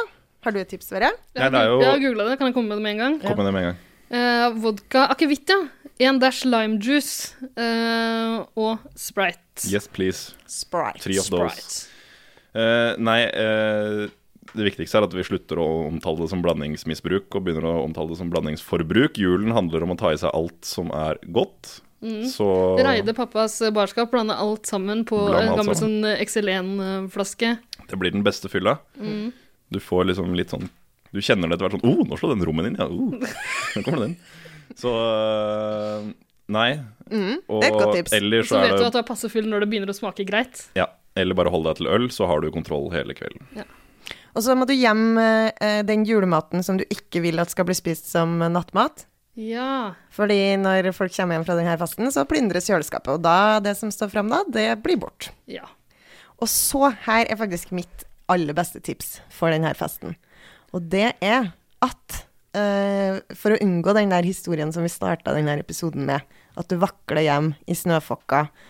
har 0.42 0.54
du 0.54 0.60
et 0.62 0.70
tips, 0.70 0.90
Sverre? 0.90 1.12
Jeg 1.34 1.42
har, 1.44 1.54
Nei, 1.54 1.60
det 1.62 1.70
jo- 1.70 1.82
jeg 1.82 1.90
har 1.92 2.04
googla 2.06 2.30
det, 2.30 2.38
kan 2.40 2.50
jeg 2.50 2.56
komme 2.58 2.70
med 2.70 2.78
det 2.82 2.86
med 2.86 2.92
en 2.96 3.02
gang? 3.06 3.20
Kom 3.22 3.38
med 3.38 3.50
det 3.50 3.54
med 3.54 3.64
en 3.64 3.70
gang. 3.72 3.80
Uh, 4.12 4.60
vodka 4.62 5.08
akevitt, 5.14 5.50
ja. 5.50 5.62
En 6.02 6.18
dash 6.20 6.46
lime 6.50 6.80
juice 6.82 7.36
eh, 7.56 8.40
og 8.58 8.80
Sprite. 8.98 9.68
Yes, 9.70 9.86
please. 9.88 10.34
Sprite. 10.50 10.98
Three 11.04 11.20
of 11.22 11.30
those. 11.30 11.88
Eh, 12.58 12.96
nei, 12.98 13.20
eh, 13.30 14.08
det 14.58 14.66
viktigste 14.66 14.98
er 15.00 15.06
at 15.06 15.14
vi 15.16 15.24
slutter 15.24 15.60
å 15.62 15.68
omtale 15.88 16.24
det 16.24 16.30
som 16.32 16.42
blandingsmisbruk 16.44 17.38
og 17.38 17.46
begynner 17.46 17.68
å 17.70 17.84
omtale 17.86 18.12
det 18.12 18.18
som 18.20 18.32
blandingsforbruk. 18.34 19.20
Julen 19.22 19.54
handler 19.56 19.86
om 19.86 19.94
å 19.94 19.98
ta 20.00 20.12
i 20.12 20.20
seg 20.20 20.34
alt 20.36 20.66
som 20.68 20.90
er 20.96 21.20
godt. 21.32 21.78
Så 22.32 22.46
Reide 22.82 23.14
pappas 23.14 23.60
barskap, 23.76 24.10
blande 24.10 24.34
alt 24.34 24.66
sammen 24.66 25.04
på 25.06 25.20
en 25.38 25.52
gammel 25.54 25.78
sånn 25.78 26.00
XL1-flaske. 26.18 27.52
det 27.92 28.00
blir 28.02 28.12
den 28.16 28.24
beste 28.26 28.50
fylla. 28.50 28.80
Mm. 28.98 29.30
Du 29.70 29.80
får 29.80 30.10
liksom 30.10 30.34
litt 30.36 30.50
sånn 30.52 30.66
Du 31.14 31.22
kjenner 31.22 31.48
det 31.48 31.56
etter 31.56 31.68
hvert 31.70 31.78
sånn 31.78 31.92
Å, 31.92 32.04
nå 32.08 32.18
slår 32.20 32.34
den 32.34 32.44
rommen 32.48 32.68
inn, 32.72 32.78
ja. 32.80 32.88
Oh, 32.88 33.14
nå 33.76 33.84
kommer 33.86 34.06
den. 34.08 34.16
Så 34.80 34.92
eh, 34.96 36.10
Nei. 36.52 36.70
Mm, 37.12 37.38
Og 37.48 37.62
det 37.62 37.68
er 37.68 37.72
et 37.72 37.78
godt 37.80 37.96
tips. 38.00 38.16
ellers 38.18 38.50
Så 38.50 38.56
så 38.56 38.64
vet 38.64 38.74
er 38.74 38.82
du 38.82 38.86
at 38.90 38.96
du 38.96 39.00
er 39.00 39.08
passe 39.08 39.30
full 39.32 39.48
når 39.48 39.64
det 39.64 39.70
begynner 39.72 39.92
å 39.94 39.96
smake 39.96 40.26
greit. 40.28 40.66
Ja. 40.76 40.90
Eller 41.20 41.36
bare 41.38 41.52
hold 41.52 41.68
deg 41.68 41.78
til 41.80 41.90
øl, 41.92 42.10
så 42.12 42.28
har 42.28 42.42
du 42.44 42.50
kontroll 42.56 42.90
hele 42.96 43.14
kvelden. 43.16 43.44
Og 44.32 44.46
så 44.46 44.56
må 44.56 44.68
du 44.68 44.74
gjemme 44.76 45.52
eh, 45.60 45.82
den 45.88 46.06
julematen 46.08 46.64
som 46.64 46.80
du 46.80 46.86
ikke 46.88 47.24
vil 47.24 47.42
at 47.44 47.52
skal 47.52 47.68
bli 47.68 47.76
spist 47.78 48.10
som 48.12 48.38
nattmat. 48.40 49.06
Ja. 49.40 49.94
Fordi 50.12 50.58
når 50.60 50.92
folk 50.96 51.14
kommer 51.16 51.38
hjem 51.38 51.46
fra 51.48 51.58
denne 51.60 51.76
festen, 51.80 52.10
så 52.12 52.26
plyndres 52.28 52.68
kjøleskapet. 52.70 53.14
Og 53.16 53.24
da, 53.24 53.60
det 53.64 53.78
som 53.80 53.92
står 53.94 54.12
fram 54.14 54.32
da, 54.32 54.44
det 54.48 54.68
blir 54.84 55.00
bort. 55.02 55.32
Ja. 55.52 55.68
Og 56.42 56.50
så, 56.52 56.90
her 57.06 57.28
er 57.28 57.40
faktisk 57.40 57.72
mitt 57.76 58.06
aller 58.32 58.56
beste 58.56 58.82
tips 58.84 59.20
for 59.34 59.54
denne 59.54 59.72
festen. 59.78 60.16
Og 60.72 60.88
det 60.92 61.14
er 61.20 61.52
at 61.84 62.22
eh, 62.58 63.20
for 63.36 63.54
å 63.54 63.62
unngå 63.64 63.96
den 63.98 64.14
der 64.14 64.28
historien 64.28 64.72
som 64.74 64.86
vi 64.86 64.92
starta 64.92 65.36
denne 65.36 65.58
episoden 65.60 66.08
med, 66.08 66.24
at 66.60 66.68
du 66.72 66.78
vakler 66.80 67.24
hjem 67.26 67.54
i 67.68 67.76
snøfokka 67.78 68.46
eh, 68.48 68.70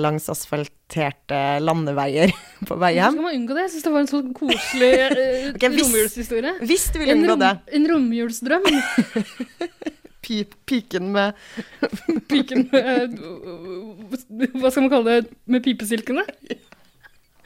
langs 0.00 0.28
asfalterte 0.32 1.40
landeveier 1.60 2.30
på 2.68 2.78
vei 2.80 2.94
Hvordan 2.96 3.12
skal 3.16 3.26
man 3.26 3.36
unngå 3.40 3.56
det? 3.58 3.64
Jeg 3.66 3.72
syns 3.74 3.86
det 3.86 3.92
var 3.92 4.04
en 4.04 4.10
så 4.12 4.20
koselig 4.38 4.92
eh, 5.04 5.50
Ok, 5.54 5.66
hvis- 5.66 5.82
romjulshistorie. 5.84 6.54
Hvis 6.70 6.86
du 6.94 7.00
vil 7.02 7.12
unngå 7.16 7.34
rom, 7.34 7.42
det, 7.44 7.52
en 7.76 7.88
romjulsdrøm. 7.92 8.70
piken 10.66 11.12
med 11.14 11.36
Piken 12.26 12.64
med 12.72 13.12
Hva 14.58 14.72
skal 14.72 14.82
man 14.86 14.90
kalle 14.90 15.12
det? 15.20 15.36
Med 15.46 15.62
pipesilkene? 15.62 16.24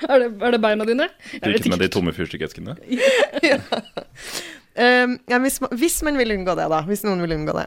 Er 0.09 0.23
det, 0.23 0.31
er 0.41 0.55
det 0.55 0.61
beina 0.65 0.87
dine? 0.89 1.11
Jeg 1.35 1.59
Piken 1.59 1.75
med 1.75 1.83
de 1.85 1.91
tomme 1.93 2.15
fyrstikkeskene. 2.17 2.79
Um, 4.81 5.19
ja, 5.29 5.39
hvis, 5.43 5.59
man, 5.61 5.73
hvis 5.77 5.99
man 6.07 6.17
vil 6.17 6.33
unngå 6.39 6.55
det, 6.57 6.69
da, 6.73 6.81
hvis 6.89 7.03
noen 7.05 7.21
vil 7.25 7.35
unngå 7.37 7.53
det, 7.59 7.67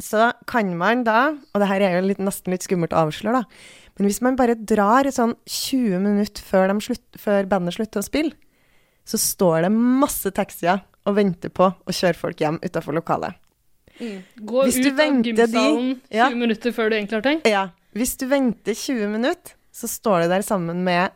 så 0.00 0.30
kan 0.48 0.70
man 0.78 1.02
da, 1.04 1.34
og 1.52 1.60
det 1.60 1.68
her 1.68 1.82
er 1.84 1.96
jo 1.98 2.06
litt, 2.06 2.22
nesten 2.22 2.54
litt 2.54 2.64
skummelt 2.64 2.94
å 2.96 3.02
avsløre, 3.04 3.42
da, 3.42 3.79
men 4.00 4.08
hvis 4.08 4.22
man 4.24 4.36
bare 4.38 4.54
drar 4.56 5.04
sånn 5.12 5.34
20 5.44 6.00
minutter 6.00 6.40
før, 6.46 6.72
slutt, 6.80 7.04
før 7.20 7.44
bandet 7.50 7.76
slutter 7.76 8.00
å 8.00 8.06
spille, 8.06 8.32
så 9.04 9.18
står 9.20 9.66
det 9.66 9.70
masse 9.76 10.30
taxier 10.36 10.80
og 11.04 11.16
venter 11.16 11.52
på 11.52 11.68
å 11.68 11.92
kjøre 11.94 12.16
folk 12.16 12.40
hjem 12.40 12.58
utafor 12.64 12.96
lokalet. 12.96 13.36
Mm. 14.00 14.22
Gå 14.48 14.62
Hvis 14.64 14.78
ut 14.80 14.86
av 14.88 14.96
gymsalen 14.96 15.22
de- 15.22 15.34
gymsalen 15.34 15.90
20 16.08 16.16
ja. 16.16 16.28
minutter 16.32 16.72
før 16.72 16.88
du 16.88 16.96
egentlig 16.96 17.18
har 17.20 17.26
tenkt. 17.26 17.48
Ja, 17.50 17.64
hvis 17.92 18.14
du 18.16 18.24
venter 18.30 18.72
20 18.76 19.10
minutter, 19.12 19.56
så 19.76 19.88
står 19.90 20.24
du 20.24 20.32
der 20.32 20.42
sammen 20.46 20.80
med 20.86 21.12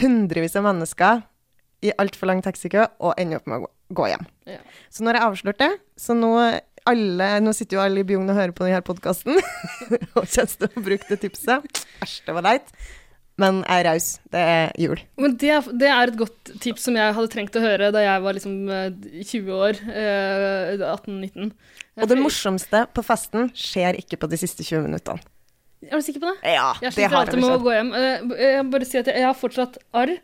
hundrevis 0.00 0.56
av 0.58 0.64
mennesker 0.66 1.22
i 1.86 1.92
altfor 2.00 2.28
lang 2.30 2.42
taxikø 2.44 2.86
og 3.00 3.14
ender 3.20 3.40
opp 3.40 3.46
med 3.50 3.64
å 3.64 3.70
gå- 3.94 4.08
hjem. 4.10 4.26
Ja. 4.46 4.58
Så 4.90 5.04
har 5.06 5.14
jeg 5.14 5.22
avslørt 5.30 5.58
det, 5.62 5.72
så 5.96 6.16
nå, 6.16 6.32
alle, 6.90 7.30
nå 7.44 7.52
sitter 7.56 7.78
jo 7.78 7.82
alle 7.84 8.02
i 8.02 8.06
Bjugn 8.08 8.28
og 8.32 8.38
hører 8.38 8.54
på 8.56 8.66
denne 8.66 8.82
podkasten 8.86 9.36
og 10.16 10.24
kjennes 10.30 10.54
til 10.60 10.68
å 10.70 10.82
bruke 10.86 11.08
det 11.10 11.18
tipset. 11.24 11.82
Æsj, 12.04 12.16
det 12.28 12.34
var 12.38 12.46
leit. 12.46 12.72
Men 13.36 13.58
jeg 13.66 13.82
er 13.82 13.84
raus. 13.90 14.04
Det 14.32 14.42
er 14.48 14.70
jul. 14.80 15.00
Men 15.20 15.34
det, 15.36 15.56
det 15.76 15.88
er 15.92 16.08
et 16.08 16.16
godt 16.16 16.52
tips 16.62 16.86
som 16.88 16.96
jeg 16.96 17.12
hadde 17.18 17.28
trengt 17.34 17.58
å 17.58 17.60
høre 17.60 17.90
da 17.92 18.00
jeg 18.00 18.22
var 18.24 18.36
liksom 18.38 18.54
eh, 18.72 18.86
20 19.20 19.50
år. 19.58 19.80
eh, 19.92 20.70
18-19. 20.80 21.50
Og 22.00 22.08
det 22.08 22.16
morsomste 22.20 22.86
på 22.96 23.04
festen 23.04 23.50
skjer 23.56 23.98
ikke 24.00 24.16
på 24.22 24.30
de 24.32 24.38
siste 24.40 24.64
20 24.64 24.86
minuttene. 24.88 25.20
Er 25.84 26.00
du 26.00 26.06
sikker 26.06 26.22
på 26.24 26.30
det? 26.32 26.54
Ja, 26.56 26.70
Jeg 26.80 26.88
det 26.88 26.94
sliter 26.96 27.12
har 27.12 27.26
alltid 27.26 27.36
jeg 27.36 27.44
med 27.44 27.58
å 27.58 27.64
gå 27.66 27.74
hjem. 27.76 27.90
Eh, 28.00 28.46
Jeg 28.46 28.64
bare 28.72 28.88
si 28.88 28.98
at 29.02 29.10
jeg, 29.12 29.20
jeg 29.20 29.28
har 29.28 29.36
fortsatt 29.36 29.76
arr 30.00 30.14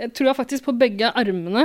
jeg 0.00 0.12
tror 0.16 0.26
jeg 0.30 0.38
faktisk 0.38 0.64
på 0.66 0.72
begge 0.80 1.10
armene 1.18 1.62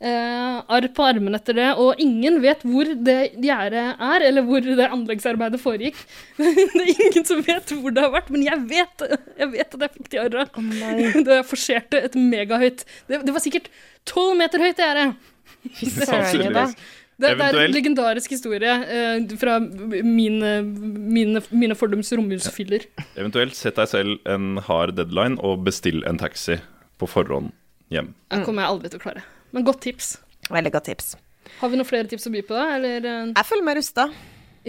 Eh, 0.00 0.60
arr 0.72 0.86
på 0.96 1.04
armene 1.04 1.36
etter 1.36 1.58
det, 1.58 1.66
og 1.76 1.98
ingen 2.00 2.38
vet 2.40 2.62
hvor 2.64 2.88
det 2.88 3.34
gjerdet 3.36 3.82
er, 4.00 4.22
eller 4.30 4.46
hvor 4.48 4.64
det 4.64 4.86
anleggsarbeidet 4.86 5.58
foregikk. 5.60 5.98
det 6.40 6.84
er 6.86 6.92
ingen 6.94 7.26
som 7.28 7.42
vet 7.44 7.74
hvor 7.76 7.92
det 7.92 8.06
har 8.06 8.14
vært, 8.14 8.30
men 8.32 8.46
jeg 8.46 8.62
vet, 8.70 9.04
jeg 9.36 9.50
vet 9.52 9.74
at 9.76 9.82
jeg 9.84 9.92
fikk 9.98 10.08
de 10.14 10.22
arra 10.22 10.46
oh, 10.48 11.18
da 11.26 11.36
jeg 11.42 11.44
forserte 11.50 12.00
et 12.08 12.16
megahøyt 12.16 12.86
det, 13.10 13.18
det 13.26 13.34
var 13.34 13.44
sikkert 13.44 13.68
tolv 14.08 14.38
meter 14.40 14.64
høyt 14.64 14.80
det 14.80 14.86
gjerdet. 14.88 16.72
Det, 17.20 17.34
det 17.36 17.44
er 17.44 17.58
en 17.66 17.74
legendarisk 17.74 18.32
historie 18.32 18.72
eh, 18.88 19.34
fra 19.36 19.58
mine, 19.60 20.52
mine, 20.64 21.42
mine 21.52 21.76
fordums 21.76 22.08
romjulsfyller. 22.16 22.86
Eventuelt 23.20 23.58
sett 23.58 23.76
deg 23.76 23.90
selv 23.92 24.16
en 24.24 24.62
hard 24.64 24.94
deadline 24.96 25.36
og 25.44 25.66
bestill 25.68 26.00
en 26.08 26.22
taxi 26.22 26.56
på 26.96 27.10
forhånd 27.10 27.52
hjem. 27.92 28.14
Det 28.32 28.40
kommer 28.48 28.64
jeg 28.64 28.76
aldri 28.78 28.92
til 28.94 29.02
å 29.02 29.04
klare. 29.04 29.26
Men 29.52 29.64
godt 29.66 29.80
tips. 29.86 30.16
Veldig 30.50 30.72
godt 30.76 30.90
tips. 30.92 31.14
Har 31.60 31.70
vi 31.72 31.78
noen 31.80 31.88
flere 31.88 32.08
tips 32.10 32.28
å 32.28 32.34
by 32.34 32.42
på, 32.46 32.54
da? 32.56 32.68
Eller, 32.76 33.06
eh, 33.06 33.32
Jeg 33.36 33.46
føler 33.48 33.64
meg 33.66 33.76
rusta. 33.80 34.10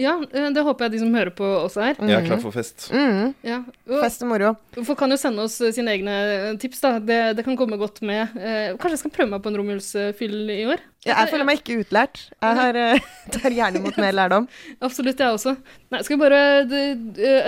ja, 0.00 0.14
eh, 0.32 0.48
det 0.50 0.62
håper 0.64 0.86
jeg 0.86 0.92
de 0.94 0.98
som 1.02 1.14
hører 1.14 1.30
på, 1.36 1.44
også 1.44 1.82
er. 1.84 1.94
Jeg 2.00 2.16
er 2.16 2.26
klar 2.26 2.40
for 2.40 2.50
fest. 2.54 2.88
Mm. 2.92 3.34
Ja. 3.44 3.58
Og 3.90 4.00
Fest 4.02 4.22
og 4.24 4.28
moro. 4.32 4.54
Folk 4.82 4.98
kan 4.98 5.10
jo 5.12 5.18
sende 5.20 5.44
oss 5.44 5.60
eh, 5.60 5.70
sine 5.76 5.92
egne 5.94 6.14
tips, 6.58 6.80
da. 6.80 6.94
Det, 6.98 7.18
det 7.36 7.44
kan 7.44 7.56
komme 7.60 7.76
godt 7.80 8.00
med. 8.02 8.32
Eh, 8.36 8.72
kanskje 8.80 8.96
jeg 8.96 9.02
skal 9.04 9.14
prøve 9.18 9.30
meg 9.34 9.42
på 9.44 9.52
en 9.52 9.58
romjulsfyll 9.60 10.50
i 10.54 10.64
år? 10.72 10.80
Ja, 11.04 11.16
jeg 11.22 11.32
føler 11.34 11.44
meg 11.48 11.60
ikke 11.60 11.80
utlært. 11.82 12.22
Jeg 12.40 12.58
har, 12.60 12.78
tar 13.36 13.50
gjerne 13.58 13.82
imot 13.82 13.98
mer 14.02 14.12
lærdom. 14.16 14.48
Absolutt, 14.86 15.18
jeg 15.20 15.34
også. 15.38 15.56
Nei, 15.92 16.02
skal 16.06 16.16
vi 16.16 16.22
bare 16.24 16.42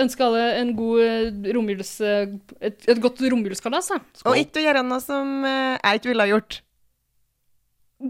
ønske 0.03 0.23
alle 0.27 0.45
en 0.61 0.75
god 0.77 1.49
romjuls... 1.55 1.95
Et, 2.01 2.77
et 2.87 3.01
godt 3.01 3.19
romjulskalas, 3.25 3.89
da. 3.95 3.99
Og 4.29 4.37
ikke 4.37 4.61
å 4.61 4.67
gjøre 4.69 4.85
noe 4.85 5.01
som 5.03 5.41
jeg 5.47 5.99
ikke 6.01 6.11
ville 6.13 6.27
ha 6.27 6.33
gjort. 6.35 6.61